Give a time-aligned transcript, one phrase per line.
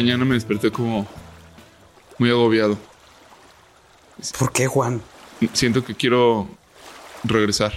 [0.00, 1.06] Mañana me desperté como
[2.16, 2.78] muy agobiado.
[4.38, 5.02] ¿Por qué, Juan?
[5.52, 6.48] Siento que quiero
[7.22, 7.74] regresar.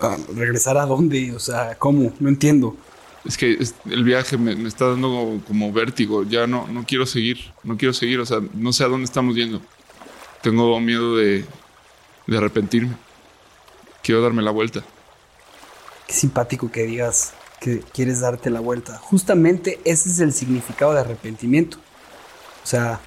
[0.00, 1.34] Ah, ¿Regresar a dónde?
[1.34, 2.14] O sea, ¿cómo?
[2.18, 2.78] No entiendo.
[3.26, 3.58] Es que
[3.90, 6.22] el viaje me, me está dando como, como vértigo.
[6.22, 7.52] Ya no, no quiero seguir.
[7.62, 8.18] No quiero seguir.
[8.18, 9.60] O sea, no sé a dónde estamos yendo.
[10.40, 11.44] Tengo miedo de,
[12.26, 12.96] de arrepentirme.
[14.02, 14.82] Quiero darme la vuelta.
[16.06, 18.96] Qué simpático que digas que quieres darte la vuelta.
[18.98, 21.76] Justamente ese es el significado de arrepentimiento.
[22.62, 23.00] O sea,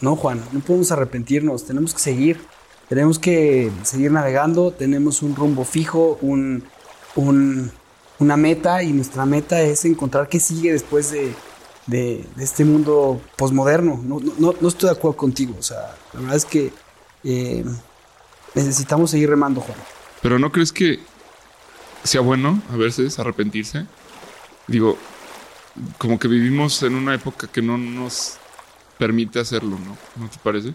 [0.00, 2.40] no, Juan, no podemos arrepentirnos, tenemos que seguir.
[2.88, 6.62] Tenemos que seguir navegando, tenemos un rumbo fijo, un,
[7.16, 7.72] un-
[8.18, 11.34] una meta y nuestra meta es encontrar qué sigue después de,
[11.86, 14.00] de- este mundo posmoderno.
[14.04, 16.72] No, no- no- no estoy de acuerdo contigo, o sea, la verdad es que
[17.24, 17.64] eh,
[18.54, 19.78] necesitamos seguir remando, Juan.
[20.22, 21.00] Pero ¿no crees que
[22.06, 23.86] sea bueno a veces arrepentirse?
[24.66, 24.98] Digo,
[25.98, 28.38] como que vivimos en una época que no nos
[28.98, 29.96] permite hacerlo, ¿no?
[30.16, 30.74] ¿No te parece?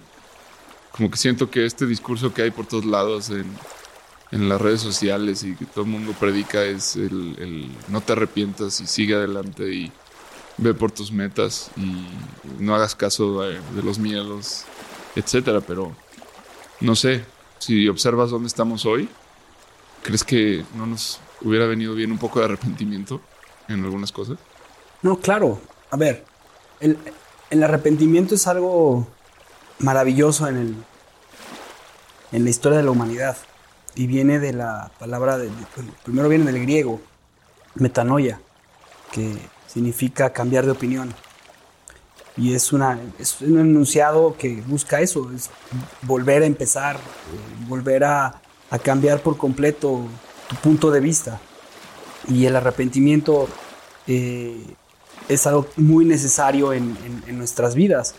[0.91, 3.45] Como que siento que este discurso que hay por todos lados en,
[4.31, 8.13] en las redes sociales y que todo el mundo predica es el, el no te
[8.13, 9.91] arrepientas y sigue adelante y
[10.57, 12.05] ve por tus metas y
[12.59, 14.65] no hagas caso de, de los miedos,
[15.15, 15.61] etcétera.
[15.61, 15.95] Pero
[16.79, 17.25] no sé,
[17.59, 19.09] si observas dónde estamos hoy,
[20.03, 23.21] ¿crees que no nos hubiera venido bien un poco de arrepentimiento
[23.67, 24.37] en algunas cosas?
[25.01, 25.59] No, claro.
[25.89, 26.25] A ver,
[26.79, 26.97] el,
[27.49, 29.07] el arrepentimiento es algo
[29.79, 30.75] maravilloso en, el,
[32.31, 33.37] en la historia de la humanidad.
[33.93, 35.49] Y viene de la palabra, de,
[36.03, 37.01] primero viene del griego,
[37.75, 38.39] metanoia,
[39.11, 41.13] que significa cambiar de opinión.
[42.37, 45.49] Y es, una, es un enunciado que busca eso, es
[46.03, 48.40] volver a empezar, eh, volver a,
[48.71, 50.01] a cambiar por completo
[50.49, 51.39] tu punto de vista.
[52.27, 53.47] Y el arrepentimiento
[54.07, 54.65] eh,
[55.29, 56.97] es algo muy necesario en,
[57.37, 58.15] nuestras vidas.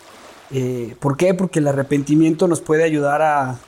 [0.50, 1.34] Eh, ¿Por qué?
[1.34, 3.58] Porque el arrepentimiento nos puede ayudar a,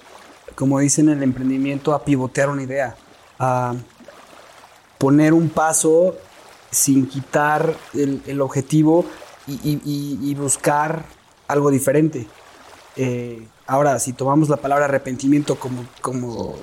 [0.55, 2.97] como dicen en el emprendimiento, a pivotear una idea,
[3.39, 3.75] a
[4.99, 6.17] poner un paso
[6.71, 9.06] sin quitar el, objetivo
[9.47, 11.05] y buscar
[11.49, 12.27] algo diferente.
[12.97, 16.55] Eh, ahora, si tomamos la palabra arrepentimiento como, como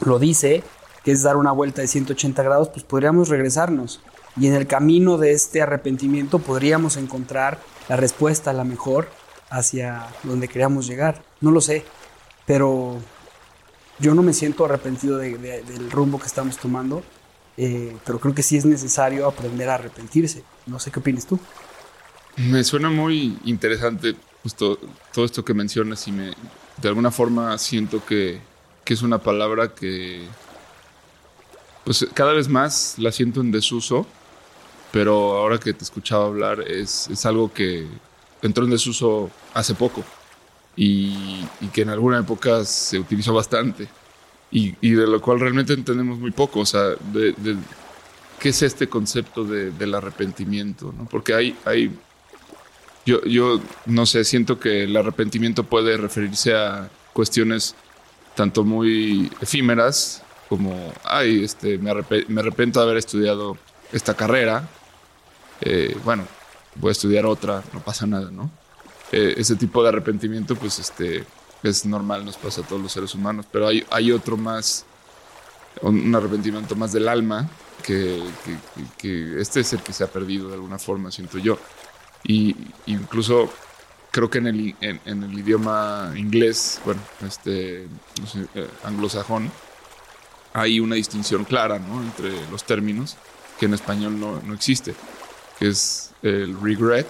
[0.00, 0.62] lo dice,
[1.04, 4.00] que es dar una vuelta de 180 grados, pues podríamos regresarnos.
[4.38, 7.58] Y en el camino de este arrepentimiento podríamos encontrar
[7.88, 9.08] la respuesta, la mejor,
[9.50, 11.22] hacia donde queríamos llegar.
[11.40, 11.84] No lo sé,
[12.46, 12.98] pero
[13.98, 17.02] yo no me siento arrepentido de- de- del rumbo que estamos tomando,
[17.56, 20.44] eh, pero creo que sí es necesario aprender a arrepentirse.
[20.66, 21.38] No sé qué opinas tú.
[22.36, 24.14] Me suena muy interesante
[24.48, 24.78] justo
[25.12, 26.32] todo esto que mencionas y me
[26.80, 28.40] de alguna forma siento que,
[28.84, 30.26] que es una palabra que
[31.84, 34.06] pues cada vez más la siento en desuso,
[34.90, 37.86] pero ahora que te escuchaba hablar es, es algo que
[38.42, 40.04] entró en desuso hace poco
[40.76, 43.88] y, y que en alguna época se utilizó bastante
[44.50, 47.56] y, y de lo cual realmente entendemos muy poco, o sea, de, de
[48.38, 51.06] qué es este concepto de- del arrepentimiento, ¿no?
[51.06, 51.98] Porque hay, hay
[53.08, 57.74] yo, yo no sé, siento que el arrepentimiento puede referirse a cuestiones
[58.34, 61.90] tanto muy efímeras como, ay, este, me,
[62.28, 63.56] me arrepiento de haber estudiado
[63.92, 64.68] esta carrera,
[65.62, 66.26] eh, bueno,
[66.74, 68.50] voy a estudiar otra, no pasa nada, ¿no?
[69.10, 71.24] Eh, ese tipo de arrepentimiento, pues, este,
[71.62, 74.84] es normal, nos pasa a todos los seres humanos, pero hay, hay otro más,
[75.80, 77.48] un, arrepentimiento más del alma,
[77.86, 78.22] que
[79.38, 81.58] este es el que se ha perdido de alguna forma, siento yo.
[82.28, 82.54] Y
[82.86, 83.50] incluso
[84.12, 87.84] creo que en el, en, en el idioma inglés, bueno, este
[88.54, 89.50] eh, anglosajón,
[90.52, 92.02] hay una distinción clara ¿no?
[92.02, 93.16] entre los términos
[93.58, 94.94] que en español no, no existe,
[95.58, 97.08] que es el regret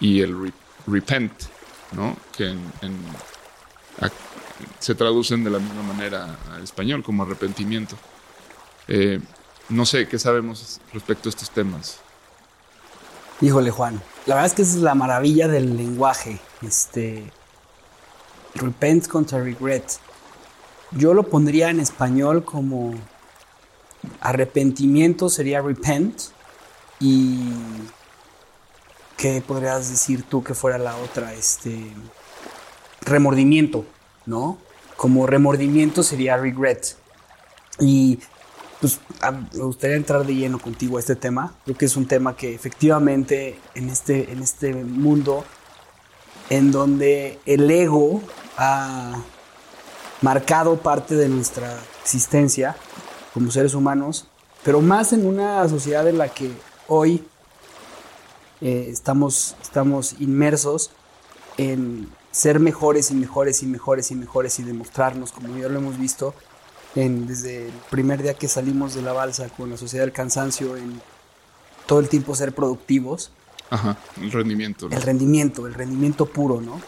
[0.00, 0.52] y el re-
[0.86, 1.32] repent,
[1.92, 2.16] ¿no?
[2.36, 2.54] que
[4.78, 7.96] se traducen de la misma manera al español como arrepentimiento.
[8.88, 9.20] Eh,
[9.68, 11.98] no sé, ¿qué sabemos respecto a estos temas?
[13.42, 14.02] Híjole, Juan.
[14.26, 16.38] La verdad es que esa es la maravilla del lenguaje.
[16.60, 17.24] Este.
[18.54, 19.98] Repent contra regret.
[20.90, 22.92] Yo lo pondría en español como.
[24.20, 26.20] Arrepentimiento sería repent.
[27.00, 27.50] Y.
[29.16, 31.32] ¿Qué podrías decir tú que fuera la otra?
[31.32, 31.92] Este.
[33.00, 33.86] Remordimiento,
[34.26, 34.58] ¿no?
[34.98, 36.94] Como remordimiento sería regret.
[37.78, 38.18] Y
[38.80, 38.98] pues
[39.52, 41.52] me gustaría entrar de lleno contigo a este tema.
[41.64, 45.44] Creo que es un tema que efectivamente en este, en este mundo
[46.48, 48.22] en donde el ego
[48.56, 49.22] ha
[50.22, 52.74] marcado parte de nuestra existencia
[53.34, 54.26] como seres humanos,
[54.64, 56.50] pero más en una sociedad en la que
[56.88, 57.24] hoy
[58.62, 60.90] eh, estamos, estamos inmersos
[61.58, 65.98] en ser mejores y mejores y mejores y mejores y demostrarnos, como ya lo hemos
[65.98, 66.34] visto
[66.94, 70.76] en, desde el primer día que salimos de la balsa con la sociedad del cansancio,
[70.76, 71.00] en
[71.86, 73.32] todo el tiempo ser productivos.
[73.70, 74.88] Ajá, el rendimiento.
[74.90, 76.80] El rendimiento, el rendimiento puro, ¿no?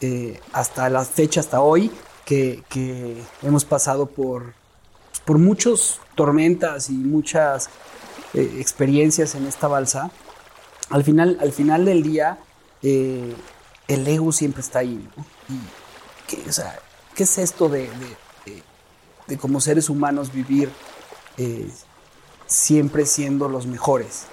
[0.00, 1.90] Eh, hasta la fecha, hasta hoy,
[2.24, 4.54] que, que hemos pasado por,
[5.24, 7.68] por muchas tormentas y muchas
[8.34, 10.10] eh, experiencias en esta balsa,
[10.90, 12.38] al final, al final del día,
[12.82, 13.34] eh,
[13.88, 15.08] el ego siempre está ahí.
[15.16, 15.24] ¿no?
[16.26, 16.78] ¿qué, o sea,
[17.14, 18.16] ¿qué es esto de, de,
[19.32, 20.70] de, como seres humanos vivir
[21.36, 21.68] eh,
[22.46, 24.24] siempre siendo los mejores?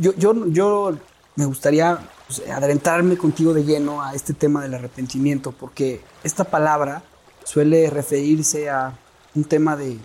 [0.00, 0.96] Yo, yo, yo
[1.36, 7.02] me gustaría pues, adentrarme contigo de lleno a este tema del arrepentimiento, porque esta palabra
[7.44, 8.98] suele referirse a
[9.34, 9.98] un tema de,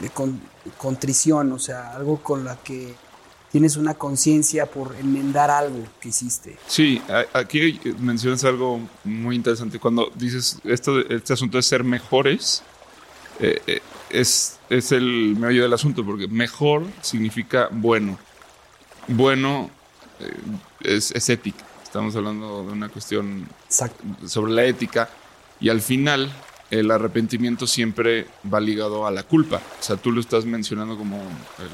[0.00, 0.40] de con,
[0.76, 2.94] contrición, o sea, algo con la que
[3.50, 6.58] tienes una conciencia por enmendar algo que hiciste.
[6.66, 7.00] Sí,
[7.32, 9.78] aquí mencionas algo muy interesante.
[9.78, 12.62] Cuando dices esto, este asunto de ser mejores,
[13.40, 13.80] eh, eh,
[14.10, 18.18] es, es el meollo del asunto, porque mejor significa bueno.
[19.06, 19.70] Bueno
[20.20, 20.32] eh,
[20.80, 21.64] es, es, ética.
[21.82, 24.04] Estamos hablando de una cuestión Exacto.
[24.26, 25.08] sobre la ética.
[25.60, 26.30] Y al final,
[26.70, 29.56] el arrepentimiento siempre va ligado a la culpa.
[29.56, 31.70] O sea, tú lo estás mencionando como el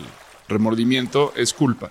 [0.48, 1.90] remordimiento es culpa.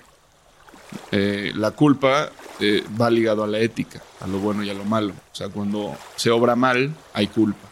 [1.12, 2.30] Eh, la culpa
[2.60, 5.14] eh, va ligado a la ética, a lo bueno y a lo malo.
[5.32, 7.68] O sea, cuando se obra mal, hay culpa,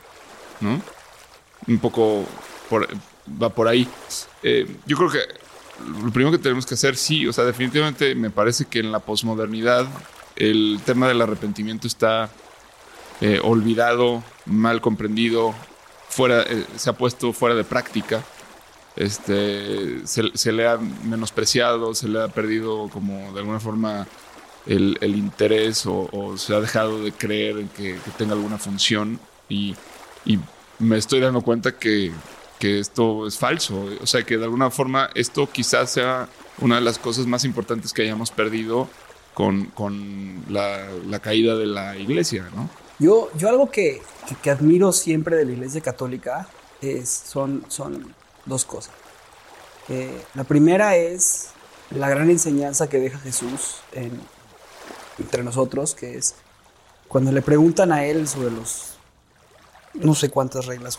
[0.59, 0.81] ¿no?
[1.67, 2.25] Un poco
[2.69, 2.87] por,
[3.41, 3.87] va por ahí.
[4.43, 5.19] Eh, yo creo que
[6.03, 8.99] lo primero que tenemos que hacer, sí, o sea, definitivamente me parece que en la
[8.99, 9.87] posmodernidad
[10.35, 12.29] el tema del arrepentimiento está
[13.19, 15.53] eh, olvidado, mal comprendido,
[16.09, 18.23] fuera, eh, se ha puesto fuera de práctica
[18.95, 24.07] este, se, le ha menospreciado, se le ha perdido como de alguna forma
[24.65, 29.19] el, interés o, o, se ha dejado de creer en que, tenga alguna función
[29.49, 29.75] y,
[30.81, 32.11] me estoy dando cuenta que,
[32.59, 33.87] que, esto es falso.
[34.01, 36.27] O sea, que de alguna forma esto quizás sea
[36.59, 38.89] una de las cosas más importantes que hayamos perdido
[39.33, 42.69] con, con la, caída de la iglesia, ¿no?
[42.99, 46.47] Yo, yo algo que, que, que admiro siempre de la iglesia católica
[46.81, 48.13] es, son, son
[48.45, 48.93] dos cosas.
[49.89, 51.49] Eh, la primera es
[51.89, 54.11] la gran enseñanza que deja Jesús en,
[55.19, 56.35] entre nosotros, que es
[57.07, 58.90] cuando le preguntan a él sobre los
[59.95, 60.97] no sé cuántas reglas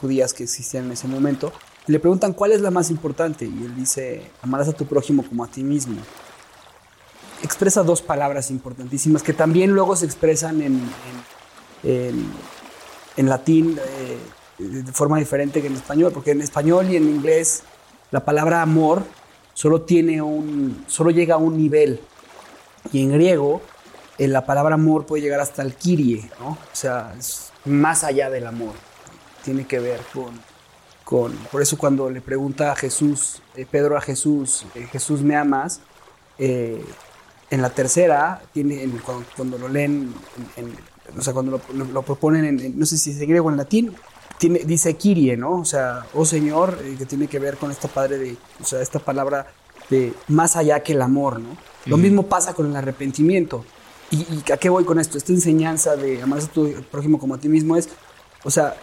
[0.00, 1.52] judías que existían en ese momento,
[1.86, 5.44] le preguntan cuál es la más importante y él dice, amarás a tu prójimo como
[5.44, 5.96] a ti mismo.
[7.42, 10.80] Expresa dos palabras importantísimas que también luego se expresan en,
[11.82, 13.78] en latín.
[13.78, 14.18] Eh,
[14.58, 17.62] de forma diferente que en español, porque en español y en inglés
[18.10, 19.02] la palabra amor
[19.52, 22.00] solo tiene un, solo llega a un nivel.
[22.92, 23.62] Y en griego
[24.18, 26.50] eh, la palabra amor puede llegar hasta el kirie, ¿no?
[26.50, 28.74] O sea, es más allá del amor.
[29.44, 30.40] Tiene que ver con,
[31.04, 35.36] con por eso cuando le pregunta a Jesús, eh, Pedro a Jesús, eh, Jesús me
[35.36, 35.80] amas,
[36.38, 36.84] eh,
[37.50, 40.14] en la tercera, tiene, en, cuando, cuando, lo leen,
[40.56, 43.28] en, en, o sea, cuando lo, lo, lo proponen en, no sé si es en
[43.28, 43.94] griego o en latín,
[44.38, 45.60] tiene, dice Kirie, ¿no?
[45.60, 48.98] O sea, oh Señor, que tiene que ver con esta padre de, o sea, esta
[48.98, 49.46] palabra
[49.90, 51.56] de más allá que el amor, ¿no?
[51.86, 53.64] Lo mismo pasa con el arrepentimiento.
[54.14, 55.18] ¿Y, ¿Y, a qué voy con esto?
[55.18, 57.88] Esta enseñanza de amar a tu prójimo como a ti mismo es,
[58.44, 58.76] o sea,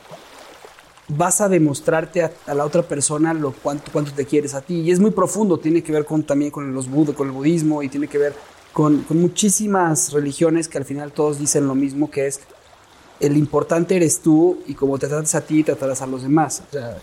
[1.08, 4.82] vas a demostrarte a, a la otra persona lo cuánto, cuánto te quieres a ti.
[4.82, 7.82] Y es muy profundo, tiene que ver con, también con, los bud con el budismo
[7.82, 8.34] y tiene que ver
[8.74, 12.42] con, con muchísimas religiones que al final todos dicen lo mismo, que es
[13.22, 16.64] el importante eres tú y como te tratas a ti, tratarás a los demás.
[16.70, 16.98] O sea,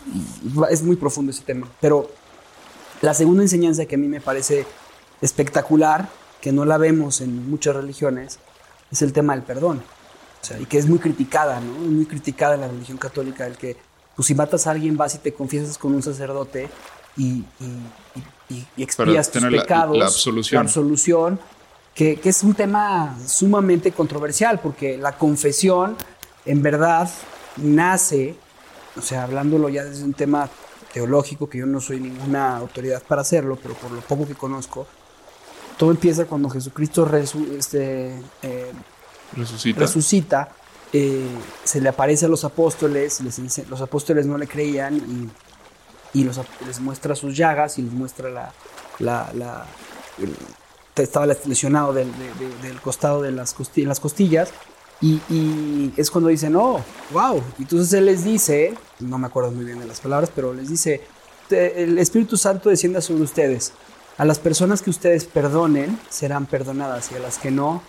[0.68, 1.68] es muy profundo ese tema.
[1.80, 2.10] Pero
[3.00, 4.66] la segunda enseñanza que a mí me parece
[5.20, 6.08] espectacular,
[6.40, 8.38] que no la vemos en muchas religiones,
[8.90, 9.82] es el tema del perdón.
[10.40, 11.72] O sea, y que es muy criticada, ¿no?
[11.72, 13.76] Muy criticada en la religión católica, el que
[14.14, 16.68] pues, si matas a alguien vas y te confiesas con un sacerdote
[17.16, 17.44] y, y,
[18.48, 20.56] y, y expías tus pecados, la, la, absolución.
[20.56, 21.40] La absolución
[21.94, 25.96] que, que, es un tema sumamente controversial, porque la confesión
[26.46, 27.10] en verdad
[27.56, 28.36] nace,
[28.96, 30.48] o sea, hablándolo ya desde un tema
[30.92, 34.86] teológico, que yo no soy ninguna autoridad para hacerlo, pero por lo poco que conozco,
[35.78, 38.72] todo empieza cuando Jesucristo resu este, eh,
[39.34, 40.48] resucita, resucita
[40.92, 41.28] eh,
[41.64, 46.40] se le aparece a los apóstoles, les, los apóstoles no le creían y, y los,
[46.66, 48.52] les muestra sus llagas y les muestra la,
[48.98, 49.66] la, la
[50.18, 50.34] el,
[51.02, 54.50] estaba lesionado del, de, del costado de las, costillas, las costillas.
[55.00, 56.82] Y, y, es cuando dicen, oh,
[57.12, 57.40] wow.
[57.58, 60.68] Y entonces él les dice, no me acuerdo muy bien de las palabras, pero les
[60.68, 61.02] dice,
[61.50, 63.72] el Espíritu Santo descienda sobre ustedes.
[64.18, 67.80] A las personas que ustedes perdonen serán perdonadas y a las que no,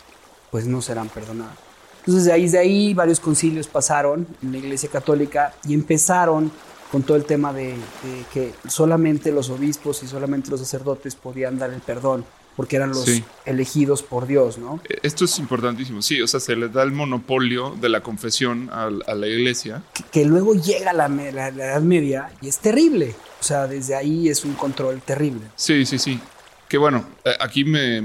[0.51, 1.57] pues no serán perdonadas.
[2.01, 6.51] Entonces de ahí, de ahí varios concilios pasaron en la Iglesia Católica y empezaron
[6.91, 7.75] con todo el tema de,
[8.31, 12.23] que solamente los obispos y solamente los sacerdotes podían dar el perdón
[12.59, 13.05] porque eran los
[13.45, 14.81] elegidos por Dios, ¿no?
[14.89, 18.69] E, esto es importantísimo, sí, o sea, se les da el monopolio de la confesión
[18.69, 19.81] a, la iglesia.
[20.11, 24.55] Que, luego llega la, Edad Media y es terrible, o sea, desde ahí es un
[24.55, 25.39] control terrible.
[25.55, 26.19] Sí, sí, sí.
[26.67, 28.01] Que bueno, eh, aquí me,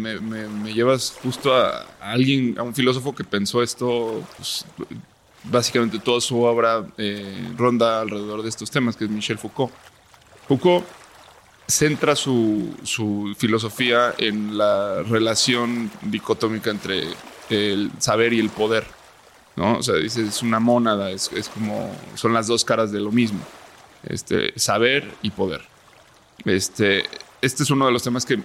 [0.73, 4.65] llevas justo a, alguien, a un filósofo que pensó esto, pues,
[5.43, 9.73] básicamente toda su obra eh, ronda alrededor de estos temas, que es Michel Foucault.
[10.47, 10.85] Foucault
[11.67, 12.75] centra su,
[13.37, 17.05] filosofía en la relación dicotómica entre
[17.51, 18.87] el saber y el poder.
[19.57, 19.79] ¿no?
[19.79, 23.41] O sea, dice, es una mónada, es, como, son las dos caras de lo mismo.
[24.03, 25.63] Este, saber y poder.
[26.45, 27.05] Este,
[27.41, 28.39] este es uno de los temas que,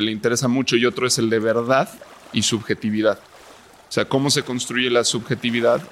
[0.00, 1.88] le interesa mucho y otro es el de verdad
[2.32, 3.18] y subjetividad.
[3.88, 5.82] O sea, cómo se construye la subjetividad,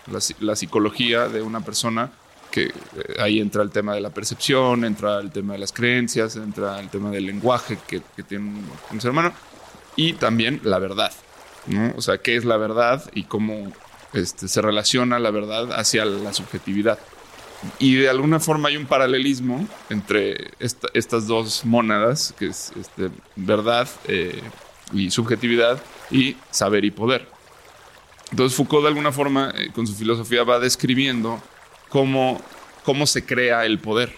[0.40, 2.10] la psicología de una persona
[2.50, 2.72] que eh,
[3.18, 6.88] ahí entra el tema de la percepción, entra el tema de las creencias, entra el
[6.88, 9.32] tema del lenguaje que, tiene un, ser humano
[9.96, 11.12] y también la verdad,
[11.66, 11.92] ¿no?
[11.96, 13.72] O sea, qué es la verdad y cómo
[14.12, 16.98] este, se relaciona la verdad hacia la subjetividad.
[17.78, 23.86] Y de alguna forma hay un paralelismo entre estas dos mónadas, que es este, verdad
[24.08, 24.40] eh,
[24.92, 25.80] y subjetividad,
[26.10, 27.28] y saber y poder.
[28.30, 31.40] Entonces Foucault de alguna forma, eh, con su filosofía, va describiendo
[31.90, 32.40] cómo,
[32.84, 34.14] cómo se crea el poder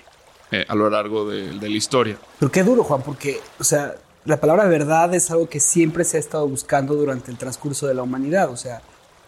[0.52, 2.17] eh, a lo largo de, la historia.
[2.38, 6.19] Pero qué duro, Juan, porque, o sea, la palabra verdad es algo que siempre se
[6.19, 8.50] ha estado buscando durante el transcurso de la humanidad.
[8.50, 8.83] O sea,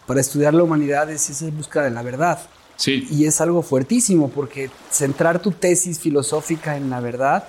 [0.05, 2.39] para estudiar la humanidad es esa búsqueda de la verdad.
[2.77, 3.07] Sí.
[3.09, 7.45] Y es algo fuertísimo porque centrar tu tesis filosófica en la verdad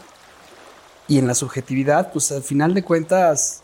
[1.08, 3.62] y en la subjetividad, pues al final de cuentas,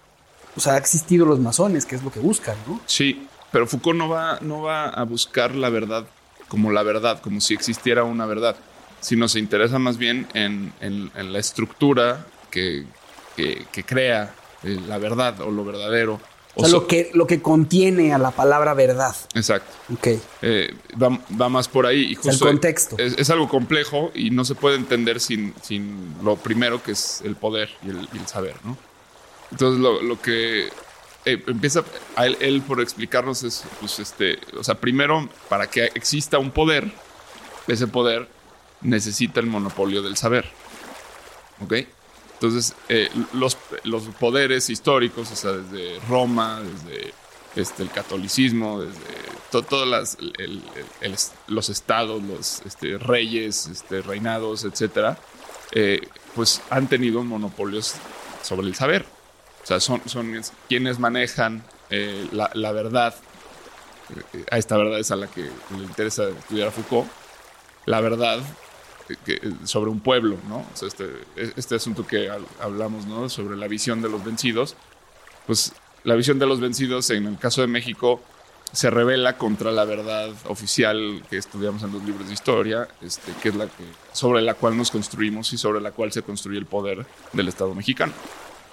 [0.55, 2.81] pues ha existido los masones, que es lo que buscan, ¿no?
[2.87, 6.05] Sí, pero Foucault no va, no va a buscar la verdad
[6.53, 8.57] como la verdad, como si existiera una verdad,
[9.01, 12.85] sino se interesa más bien en, la estructura que,
[13.87, 16.21] crea eh, la verdad o lo verdadero.
[16.55, 19.17] O, sea, lo, que, lo que contiene a la palabra verdad.
[19.33, 19.73] Exacto.
[19.95, 20.09] Ok.
[20.43, 22.15] Eh, va, más por ahí.
[22.23, 22.99] Y el contexto.
[22.99, 27.35] Es, algo complejo y no se puede entender sin, sin lo primero que es el
[27.35, 28.77] poder y el, saber, ¿no?
[29.53, 30.69] Entonces, lo, lo que
[31.25, 31.85] eh, empieza
[32.17, 36.91] a él, por explicarnos es, pues, este, o sea, primero, para que exista un poder,
[37.69, 38.29] ese poder
[38.81, 40.49] necesita el monopolio del saber.
[41.61, 41.75] ¿Ok?
[42.35, 47.15] Entonces, eh, los, los, poderes históricos, o sea, desde Roma, desde
[47.55, 48.99] este, el catolicismo, desde
[49.51, 50.19] todos
[51.47, 55.19] los estados, los este, reyes, este, reinados, etcétera,
[55.71, 56.01] eh,
[56.35, 57.95] pues han tenido monopolios
[58.43, 59.07] sobre el saber.
[59.63, 63.15] O sea, son, son quienes manejan eh, la, verdad.
[64.51, 67.09] A esta verdad es a la que le interesa estudiar a Foucault.
[67.87, 68.41] La verdad
[69.27, 70.59] eh, sobre un pueblo, ¿no?
[70.59, 73.29] O sea, este, este asunto que hablamos, ¿no?
[73.29, 74.77] Sobre la visión de los vencidos.
[75.47, 75.73] Pues
[76.05, 78.21] la visión de los vencidos, en el caso de México,
[78.73, 83.51] se revela contra la verdad oficial que estudiamos en los libros de historia, este, que
[83.51, 86.67] es la que, sobre la cual nos construimos y sobre la cual se construye el
[86.67, 88.13] poder del Estado mexicano.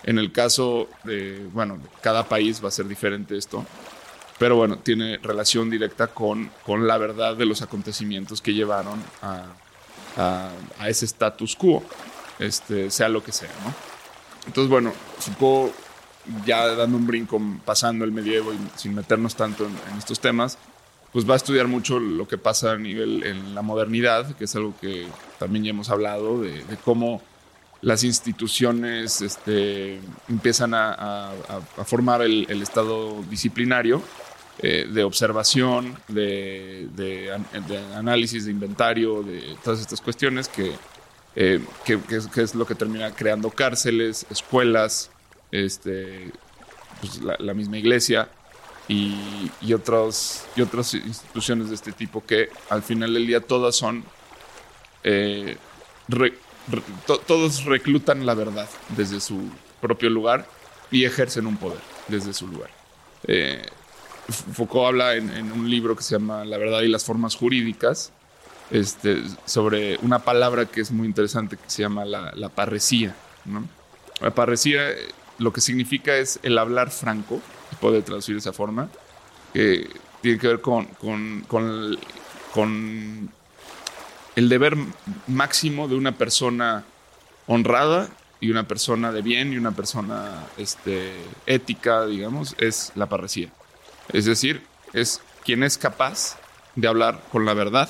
[0.04, 3.66] En el caso de, bueno, cada país va a ser diferente esto,
[4.38, 9.48] pero bueno, tiene relación directa con, con la verdad de los acontecimientos que llevaron a,
[10.18, 11.84] a, ese status quo,
[12.40, 13.74] este, sea lo que sea, ¿no?
[14.48, 15.74] Entonces, bueno, Foucault,
[16.46, 20.58] ya dando un brinco, pasando el medievo y sin meternos tanto en, estos temas,
[21.12, 24.56] pues va a estudiar mucho lo que pasa a nivel en la modernidad, que es
[24.56, 27.22] algo que también ya hemos hablado, de, de cómo
[27.82, 31.32] las instituciones este, empiezan a,
[31.86, 34.02] formar el, estado disciplinario
[34.62, 36.90] eh, de observación, de,
[37.96, 40.74] análisis, de inventario, de todas estas cuestiones que,
[41.36, 41.62] eh,
[42.36, 45.12] es, lo que termina creando cárceles, escuelas,
[45.52, 46.32] este,
[47.00, 48.28] pues, la, misma iglesia
[48.90, 49.16] y,
[49.62, 54.04] y, otras, y otras instituciones de este tipo que al final del día todas son...
[55.06, 55.56] Eh,
[57.28, 59.50] todos reclutan la verdad desde su
[59.82, 60.48] propio lugar
[60.92, 62.70] y ejercen un poder desde su lugar.
[63.28, 63.66] Eh,
[64.54, 68.12] Foucault habla en, un libro que se llama La verdad y las formas jurídicas
[68.72, 73.16] este, sobre una palabra que es muy interesante que se llama la, parresía.
[74.22, 74.82] La parresía
[75.40, 77.42] lo que significa es el hablar franco,
[77.80, 78.90] puede traducir de esa forma,
[79.54, 79.90] que
[80.22, 81.42] tiene que ver con, con,
[82.52, 83.30] con
[84.40, 84.78] el deber
[85.28, 86.86] máximo de una persona
[87.46, 88.08] honrada
[88.40, 91.12] y una persona de bien y una persona este,
[91.46, 93.50] ética, digamos, es la parresía.
[94.14, 96.38] Es decir, es quien es capaz
[96.76, 97.90] de hablar con la verdad,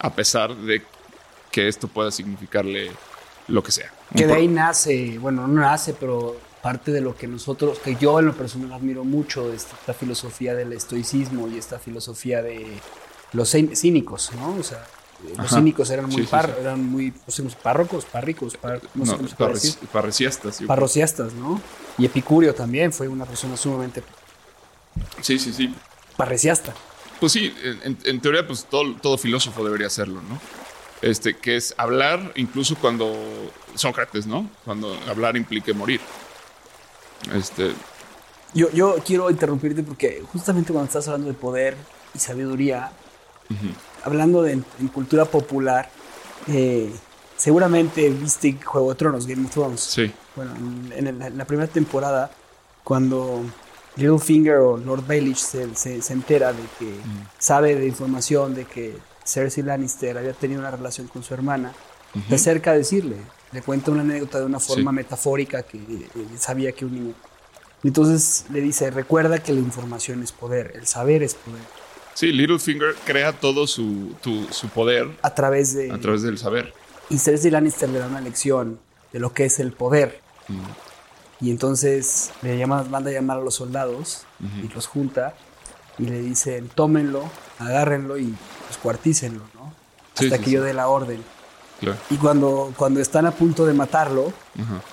[0.00, 0.82] a pesar de
[1.52, 2.90] que esto pueda significarle
[3.46, 3.92] lo que sea.
[4.16, 8.18] Que de ahí nace, bueno, no nace, pero parte de lo que nosotros, que yo
[8.18, 12.66] en lo personal admiro mucho, esta filosofía del estoicismo y esta filosofía de
[13.32, 14.56] los cínicos, ¿no?
[14.56, 14.84] O sea,
[15.36, 16.28] los cínicos eran muy,
[16.60, 17.12] eran muy
[17.62, 18.58] párrocos, párricos,
[18.94, 19.28] no, sé cómo
[19.92, 20.60] parriciastas.
[20.66, 21.60] Parrociastas, ¿no?
[21.98, 24.02] Y Epicurio también fue una persona sumamente...
[25.20, 25.74] Sí, sí, sí.
[26.16, 26.74] Parriciasta.
[27.20, 30.40] Pues sí, en, teoría, pues todo, todo, filósofo debería hacerlo, ¿no?
[31.02, 33.14] Este, que es hablar incluso cuando
[33.74, 34.50] Sócrates, ¿no?
[34.64, 36.00] Cuando hablar implique morir.
[37.34, 37.72] Este.
[38.54, 41.76] Yo, yo quiero interrumpirte porque justamente cuando estás hablando de poder
[42.14, 42.92] y sabiduría,
[44.04, 45.88] hablando de en, cultura popular,
[46.48, 46.92] eh,
[47.36, 49.80] seguramente viste Juego de Tronos, Game of Thrones.
[49.80, 50.12] Sí.
[50.36, 50.52] Bueno,
[50.94, 52.30] en, la primera temporada,
[52.84, 53.42] cuando
[53.96, 56.94] Littlefinger o Lord Baelish se, se, entera de que
[57.38, 61.72] sabe de información de que Cersei Lannister había tenido una relación con su hermana,
[62.28, 63.16] se acerca a decirle,
[63.52, 67.14] le cuenta una anécdota de una forma metafórica que eh, sabía que un niño.
[67.84, 71.62] Entonces le dice, recuerda que la información es poder, el saber es poder.
[72.14, 74.14] Sí, Littlefinger crea todo su,
[74.50, 76.72] su poder a través, de, a través del saber.
[77.08, 78.78] Y Cersei Lannister le da una lección
[79.12, 80.20] de lo que es el poder.
[81.40, 84.22] Y entonces le llama, manda a llamar a los soldados
[84.62, 85.34] y los junta
[85.98, 88.34] y le dicen, tómenlo, agárrenlo y
[88.68, 89.74] descuartícenlo, ¿no?
[90.18, 91.22] Hasta que yo dé la orden.
[92.10, 94.32] Y cuando, cuando están a punto de matarlo,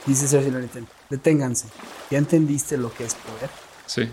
[0.05, 1.67] dice Cersei Lannister, deténganse.
[2.09, 3.49] ¿Ya entendiste lo que es poder?
[3.85, 4.09] Sí.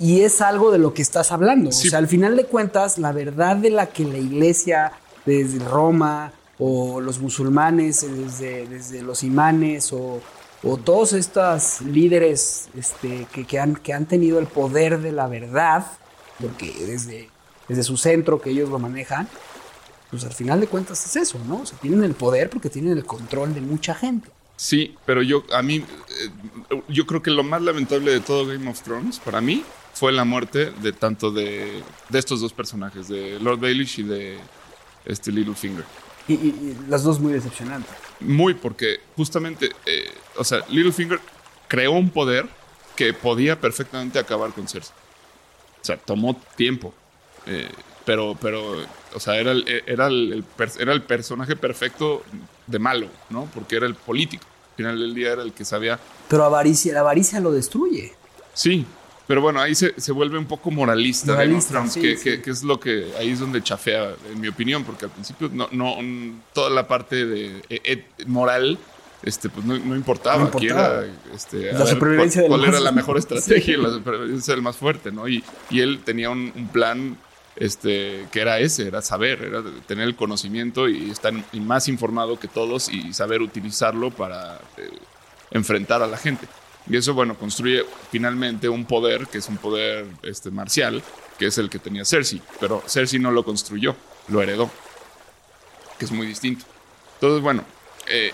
[0.00, 1.68] Y es algo de lo que estás hablando.
[1.68, 4.92] O sea, al final de cuentas, la verdad de la que la iglesia,
[5.26, 10.22] desde Roma, o los musulmanes, desde, desde los imanes, o,
[10.62, 15.28] o todos estos líderes este, que, que, han, que han tenido el poder de la
[15.28, 15.86] verdad,
[16.40, 17.28] porque desde,
[17.68, 19.28] desde su centro que ellos lo manejan,
[20.10, 21.60] pues al final de cuentas es eso, ¿no?
[21.60, 24.30] O sea, tienen el poder porque tienen el control de mucha gente.
[24.56, 28.68] Sí, pero yo, a mí, eh, yo creo que lo más lamentable de todo Game
[28.68, 29.62] of Thrones, para mí,
[30.00, 34.38] fue la muerte de tanto de, de estos dos personajes, de Lord Baelish y de
[35.04, 35.84] este Littlefinger.
[36.26, 37.92] Y, y, las dos muy decepcionantes.
[38.18, 41.20] Muy, porque justamente, eh, o sea, Littlefinger
[41.68, 42.48] creó un poder
[42.96, 44.94] que podía perfectamente acabar con Cersei.
[45.82, 46.94] O sea, tomó tiempo.
[47.44, 47.68] Eh,
[48.06, 48.78] pero, pero,
[49.14, 50.42] o sea, era el, era, el,
[50.78, 52.22] era el personaje perfecto
[52.66, 53.50] de malo, ¿no?
[53.52, 54.46] Porque era el político.
[54.70, 56.00] Al final del día era el que sabía.
[56.26, 58.14] Pero avaricia, la avaricia lo destruye.
[58.54, 58.86] Sí,
[59.30, 63.12] pero bueno, ahí se, se vuelve un poco moralista, moralista que, Que, es lo que
[63.16, 65.98] ahí es donde chafea, en mi opinión, porque al principio no, no
[66.52, 68.76] toda la parte de e, e, moral
[69.22, 70.50] este, pues no, importaba.
[70.60, 75.12] era, este, la supervivencia cuál, cuál era la mejor estrategia, la supervivencia del más fuerte,
[75.12, 75.28] ¿no?
[75.28, 77.16] Y, y él tenía un, un, plan
[77.54, 82.48] este, que era ese, era saber, era tener el conocimiento y estar más informado que
[82.48, 84.90] todos y saber utilizarlo para eh,
[85.52, 86.48] enfrentar a la gente.
[86.90, 91.04] Y eso, bueno, construye finalmente un poder, que es un poder este, marcial,
[91.38, 92.42] que es el que tenía Cersei.
[92.58, 93.94] Pero Cersei no lo construyó,
[94.26, 94.68] lo heredó,
[95.98, 96.64] que es muy distinto.
[97.14, 97.64] Entonces, bueno,
[98.08, 98.32] eh,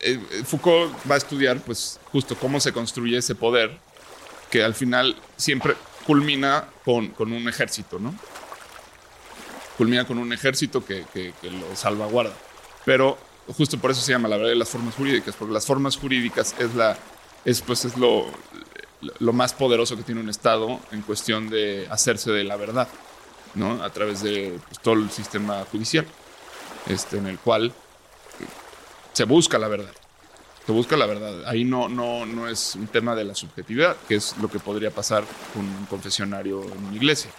[0.00, 3.78] eh, eh, Foucault va a estudiar, pues, justo cómo se construye ese poder,
[4.50, 5.74] que al final siempre
[6.06, 8.14] culmina con, con un ejército, ¿no?
[9.78, 12.34] Culmina con un ejército que, que, que lo salvaguarda.
[12.84, 13.16] Pero
[13.56, 16.54] justo por eso se llama la verdad de las formas jurídicas, porque las formas jurídicas
[16.58, 16.98] es la
[17.44, 18.26] es, pues, es lo,
[19.18, 22.88] lo más poderoso que tiene un Estado en cuestión de hacerse de la verdad,
[23.54, 23.82] ¿no?
[23.82, 26.06] A través de pues, todo el sistema judicial,
[26.86, 27.72] este, en el cual
[29.12, 29.92] se busca la verdad.
[30.66, 31.46] Se busca la verdad.
[31.46, 34.90] Ahí no, no, no es un tema de la subjetividad, que es lo que podría
[34.90, 37.30] pasar con un confesionario en una iglesia.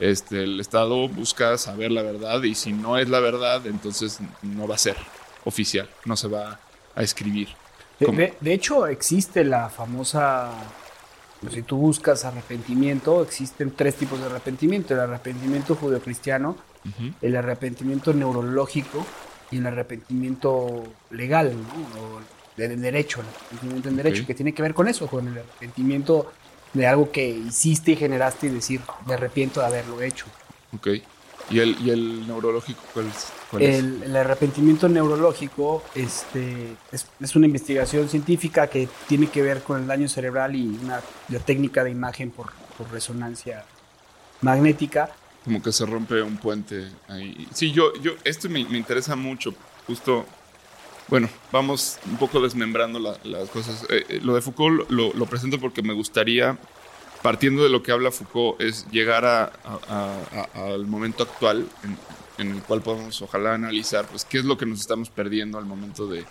[0.00, 4.66] Este, el Estado busca saber la verdad y si no es la verdad, entonces no
[4.66, 4.96] va a ser
[5.44, 6.58] oficial, no se va
[6.96, 7.48] a escribir.
[7.98, 10.50] De, hecho, existe la famosa,
[11.50, 14.94] si tú buscas arrepentimiento, existen tres tipos de arrepentimiento.
[14.94, 16.56] El arrepentimiento judeocristiano,
[17.22, 19.06] el arrepentimiento neurológico
[19.50, 22.00] y el arrepentimiento legal, ¿no?
[22.00, 22.20] o
[22.56, 26.32] de, derecho, el arrepentimiento en derecho, que tiene que ver con eso, con el arrepentimiento
[26.72, 30.26] de algo que hiciste y generaste y decir, me arrepiento de haberlo hecho.
[30.74, 30.88] Ok.
[31.50, 33.32] ¿Y el, y el neurológico cuál es?
[33.60, 40.08] el, arrepentimiento neurológico este, es, una investigación científica que tiene que ver con el daño
[40.08, 42.52] cerebral y una, la técnica de imagen por,
[42.90, 43.64] resonancia
[44.40, 45.10] magnética.
[45.44, 47.46] Como que se rompe un puente ahí.
[47.54, 49.54] Sí, yo, yo, esto me, interesa mucho,
[49.86, 50.26] justo
[51.06, 53.86] Bueno, vamos un poco desmembrando las cosas.
[53.90, 56.58] Eh, eh, lo de Foucault lo, presento porque me gustaría,
[57.24, 61.66] partiendo de lo que habla Foucault, es llegar al momento actual
[62.36, 65.64] en, el cual podemos, ojalá, analizar, pues, qué es lo que nos estamos perdiendo al
[65.64, 66.26] momento de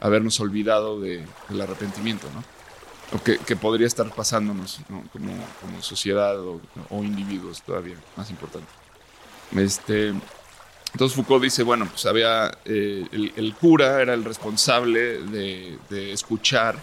[0.00, 1.26] habernos olvidado del
[1.60, 2.42] arrepentimiento, ¿no?
[3.14, 4.80] O que, podría estar pasándonos
[5.12, 8.68] como, sociedad o, o individuos todavía, más importante.
[9.54, 10.14] Este,
[10.94, 16.78] entonces Foucault dice, bueno, pues había, eh, el, cura era el responsable de, escuchar,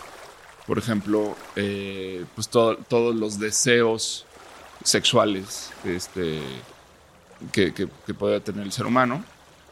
[0.67, 4.25] por ejemplo, eh, pues todos los deseos
[4.84, 6.41] sexuales este,
[7.51, 9.23] que, que, podía tener el ser humano,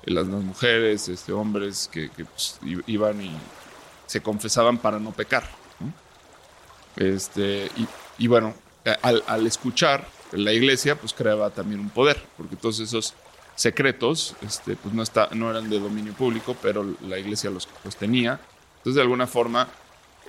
[0.06, 3.32] las, las mujeres, este, hombres que, pues, iban y
[4.06, 5.50] se confesaban para no pecar.
[6.96, 7.72] Este,
[8.20, 8.54] y, bueno,
[9.02, 13.14] al, al escuchar, la iglesia pues creaba también un poder, porque todos esos
[13.56, 18.40] secretos, este, pues no, está, no eran de dominio público, pero la iglesia los, tenía.
[18.78, 19.68] Entonces, de alguna forma,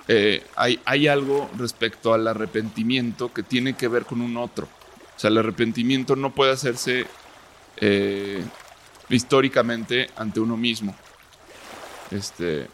[0.07, 4.67] eh, hay, hay algo respecto al arrepentimiento que tiene que ver con un otro.
[5.15, 7.07] O sea, el arrepentimiento no puede hacerse
[7.77, 8.43] eh,
[9.09, 10.95] históricamente ante uno mismo.
[12.11, 12.67] Este,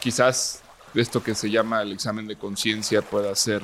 [0.00, 0.62] quizás
[0.94, 3.62] esto que se llama el examen de conciencia pueda ser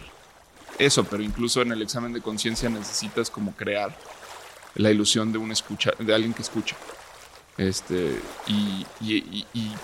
[0.78, 3.94] eso, pero incluso en el examen de conciencia necesitas como crear
[4.74, 6.76] la ilusión de un escucha, de alguien que escucha.
[7.58, 8.86] Este, y,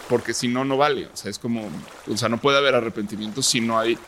[0.09, 1.07] porque si no, no vale.
[1.13, 1.69] O sea, es como,
[2.09, 3.99] o sea, no puede haber arrepentimiento si no hay,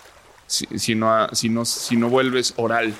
[0.46, 2.94] si, no, si, no, si no vuelves oral,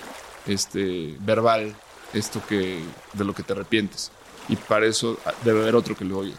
[0.46, 1.74] este, verbal,
[2.12, 2.80] esto que,
[3.12, 4.10] de lo que te arrepientes.
[4.48, 6.36] Y para eso debe haber otro que lo oiga.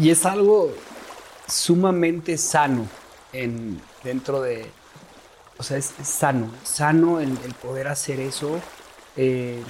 [0.00, 0.72] Y es algo
[1.46, 2.86] sumamente sano
[3.32, 4.70] en, dentro de,
[5.58, 8.60] o sea, es, sano, sano el, poder hacer eso.
[9.16, 9.62] Eh,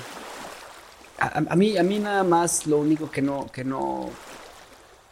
[1.18, 4.09] a, mí, a mí nada más lo único que no, que no,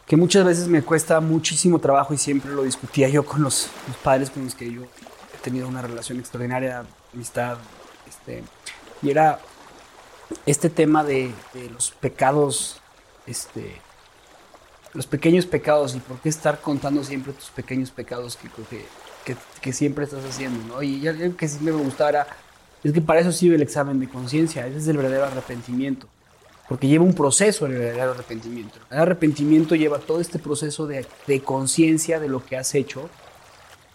[0.05, 3.69] que muchas veces me cuesta muchísimo trabajo y siempre lo discutía yo con los,
[4.03, 7.57] padres con los que yo he tenido una relación extraordinaria, amistad,
[8.07, 8.43] este,
[9.01, 9.39] y era
[10.45, 11.33] este tema de,
[11.73, 12.81] los pecados,
[13.25, 13.81] este,
[14.93, 18.49] los pequeños pecados y por qué estar contando siempre tus pequeños pecados que,
[19.25, 20.81] que, que, siempre estás haciendo, ¿no?
[20.81, 22.27] Y algo que sí me gustara
[22.83, 26.07] es que para eso sirve el examen de conciencia, ese es el verdadero arrepentimiento,
[26.69, 28.79] porque lleva un proceso el verdadero arrepentimiento.
[28.91, 31.05] El arrepentimiento lleva todo este proceso de,
[31.43, 33.09] conciencia de lo que has hecho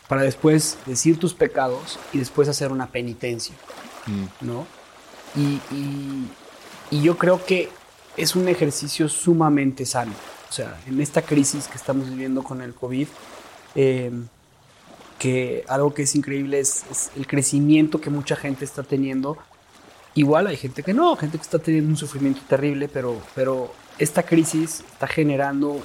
[0.09, 3.55] para después decir tus pecados y después hacer una penitencia,
[4.07, 4.47] mm.
[4.47, 4.66] ¿no?
[5.37, 6.29] Y,
[6.90, 7.71] yo creo que
[8.18, 10.12] es un ejercicio sumamente sano.
[10.51, 13.09] O sea, en esta crisis que estamos viviendo con el COVID,
[13.75, 14.12] eh,
[15.23, 16.83] que algo que es increíble es,
[17.17, 19.39] el crecimiento que mucha gente está teniendo.
[20.17, 24.25] Igual hay gente que no, gente que está teniendo un sufrimiento terrible, pero, pero esta
[24.25, 25.81] crisis está generando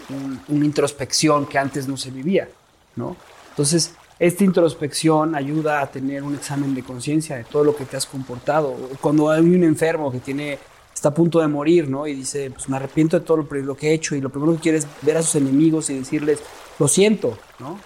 [0.48, 2.50] una introspección que antes no se vivía,
[2.96, 3.16] ¿no?
[3.52, 7.96] Entonces, esta introspección ayuda a tener un examen de conciencia de todo lo que te
[7.96, 8.76] has comportado.
[9.00, 10.58] Cuando hay un enfermo que tiene
[10.96, 12.08] está a punto de morir, ¿no?
[12.08, 14.62] Y dice, pues me arrepiento de todo lo, que he hecho y lo primero que
[14.62, 16.40] quiere es ver a sus enemigos y decirles,
[16.80, 17.80] lo siento, ¿no?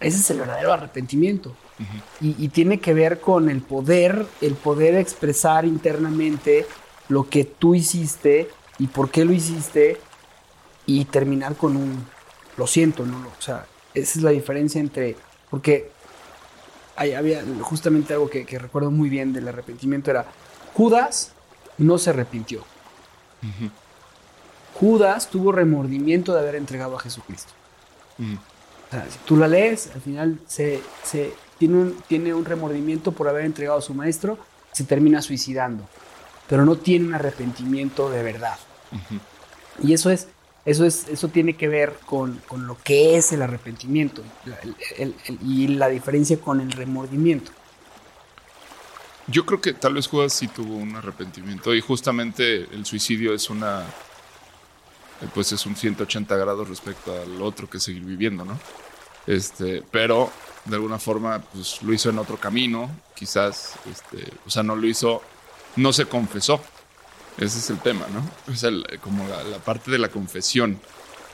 [0.00, 1.54] Ese es el verdadero arrepentimiento.
[2.20, 6.66] y, tiene que ver con el poder, el poder expresar internamente
[7.08, 9.98] lo que tú hiciste y por qué lo hiciste
[10.86, 12.04] y terminar con un,
[12.56, 13.18] lo siento, ¿no?
[13.18, 15.16] O sea, esa es la diferencia entre,
[15.50, 15.90] porque
[16.96, 20.26] había justamente algo que, que recuerdo muy bien del arrepentimiento, era
[20.74, 21.32] Judas
[21.78, 22.64] no se arrepintió.
[24.74, 27.52] Judas tuvo remordimiento de haber entregado a Jesucristo.
[28.18, 30.80] Si tú la lees, al final se,
[31.58, 34.38] tiene, un, tiene, un, remordimiento por haber entregado a su maestro,
[34.72, 35.88] se termina suicidando,
[36.48, 38.58] pero no tiene un arrepentimiento de verdad.
[39.82, 40.28] Y eso es,
[40.64, 44.22] eso es, eso tiene que ver con, lo que es el arrepentimiento
[45.42, 47.52] y la diferencia con el remordimiento.
[49.28, 53.50] Yo creo que tal vez Judas sí tuvo un arrepentimiento y justamente el suicidio es
[53.50, 53.84] una
[55.34, 58.58] pues es un 180 grados respecto al otro que seguir viviendo, ¿no?
[59.26, 60.30] Este, pero
[60.64, 64.86] de alguna forma pues lo hizo en otro camino, quizás este, o sea, no lo
[64.86, 65.22] hizo
[65.76, 66.60] no se confesó.
[67.38, 68.52] Ese es el tema, ¿no?
[68.52, 68.64] Es
[69.00, 70.78] como la, parte de la confesión.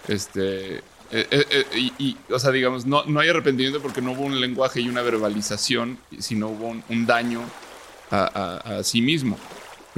[0.06, 4.40] Este, eh, eh, y, o sea, digamos, no, no hay arrepentimiento porque no hubo un
[4.40, 7.42] lenguaje y una verbalización, sino hubo un daño
[8.10, 9.38] a, sí mismo.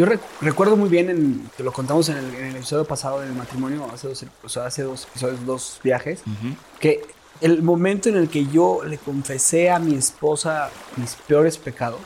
[0.00, 0.06] Yo
[0.40, 4.24] recuerdo muy bien, en, te lo contamos en el, episodio pasado del matrimonio, hace dos,
[4.24, 6.22] o hace dos episodios, dos viajes,
[6.78, 7.02] que
[7.42, 12.00] el momento en el que yo le confesé a mi esposa mis peores pecados,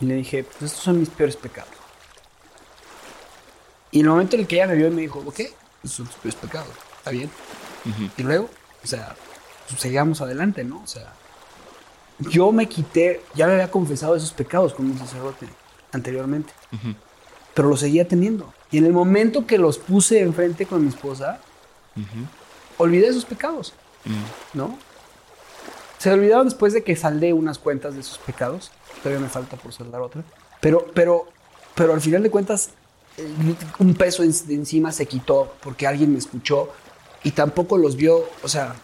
[0.00, 1.70] y le dije, pues estos son mis peores pecados.
[3.92, 5.52] Y el momento en el que ella me vio y me dijo, ¿qué?
[5.84, 7.30] Estos son tus peores pecados, está bien.
[8.16, 8.50] Y luego,
[8.82, 9.14] o sea,
[9.68, 10.82] pues, seguíamos adelante, ¿no?
[10.82, 11.12] O sea,
[12.18, 15.46] yo me quité, ya me había confesado esos pecados con un sacerdote
[15.92, 16.52] anteriormente,
[17.54, 18.52] pero los seguía teniendo.
[18.70, 21.40] Y en el momento que los puse enfrente con mi esposa,
[22.78, 23.74] olvidé esos pecados,
[24.54, 24.78] ¿no?
[25.98, 28.70] Se olvidaron después de que saldé unas cuentas de esos pecados.
[29.02, 30.22] Todavía me falta por saldar otra.
[30.60, 31.26] Pero, pero,
[31.74, 32.70] pero al final de cuentas,
[33.78, 36.70] un peso de encima se quitó porque alguien me escuchó
[37.22, 38.76] y tampoco los vio, o sea,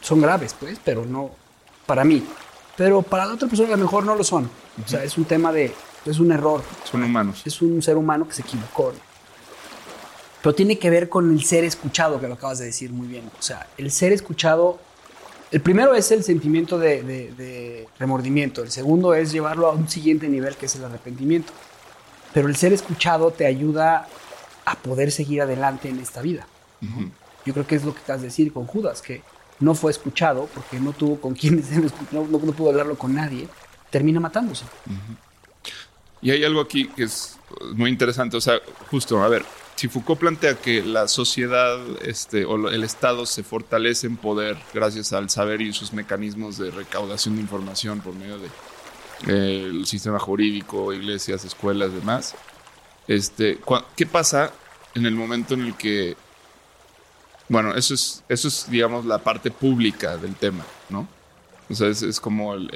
[0.00, 1.30] son graves, pues, pero no
[1.86, 2.24] para mí.
[2.76, 4.50] Pero para la otra persona a lo mejor no lo son.
[4.84, 5.72] O sea, es un tema de,
[6.04, 6.62] es un error.
[6.84, 7.42] Son humanos.
[7.44, 8.92] Es un ser humano que se equivocó.
[10.42, 13.30] Pero tiene que ver con el ser escuchado, que lo acabas de decir muy bien.
[13.38, 14.78] O sea, el ser escuchado,
[15.50, 20.28] el primero es el sentimiento de, de remordimiento, el segundo es llevarlo a un siguiente
[20.28, 21.52] nivel, que es el arrepentimiento.
[22.32, 24.06] Pero el ser escuchado te ayuda
[24.68, 26.46] a poder seguir adelante en esta vida.
[27.46, 29.22] Yo creo que es lo que acabas de decir con Judas, que
[29.60, 31.64] no fue escuchado porque no tuvo con quién,
[32.12, 33.48] no, no, pudo hablarlo con nadie,
[33.90, 34.66] termina matándose.
[36.20, 37.38] Y hay algo aquí que es
[37.74, 39.44] muy interesante, o sea, justo, a ver,
[39.76, 45.12] si Foucault plantea que la sociedad este, o el Estado se fortalece en poder gracias
[45.12, 48.50] al saber y sus mecanismos de recaudación de información por medio del
[49.26, 52.34] de, eh, sistema jurídico, iglesias, escuelas, demás,
[53.06, 53.58] este,
[53.96, 54.52] ¿qué pasa
[54.94, 56.16] en el momento en el que
[57.48, 61.08] bueno, eso es, eso es, digamos, la parte pública del tema, ¿no?
[61.70, 62.70] O sea, es, como el,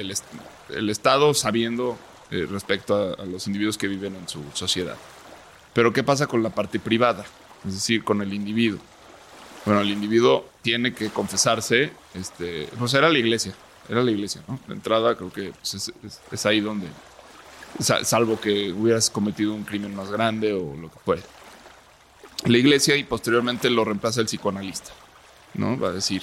[0.71, 1.99] el, Estado sabiendo
[2.33, 4.97] eh, respecto a, los individuos que viven en su sociedad.
[5.73, 7.25] Pero ¿qué pasa con la parte privada?
[7.67, 8.81] Es decir, con el individuo.
[9.65, 13.55] Bueno, el individuo tiene que confesarse, este, pues era la iglesia,
[13.89, 14.59] era la iglesia, ¿no?
[14.67, 15.93] La entrada creo que pues, es,
[16.33, 16.89] es, ahí donde,
[17.79, 21.23] salvo que hubieras cometido un crimen más grande o lo que fuera
[22.45, 24.91] la iglesia y posteriormente lo reemplaza el psicoanalista,
[25.55, 25.79] ¿no?
[25.79, 26.23] Va a decir.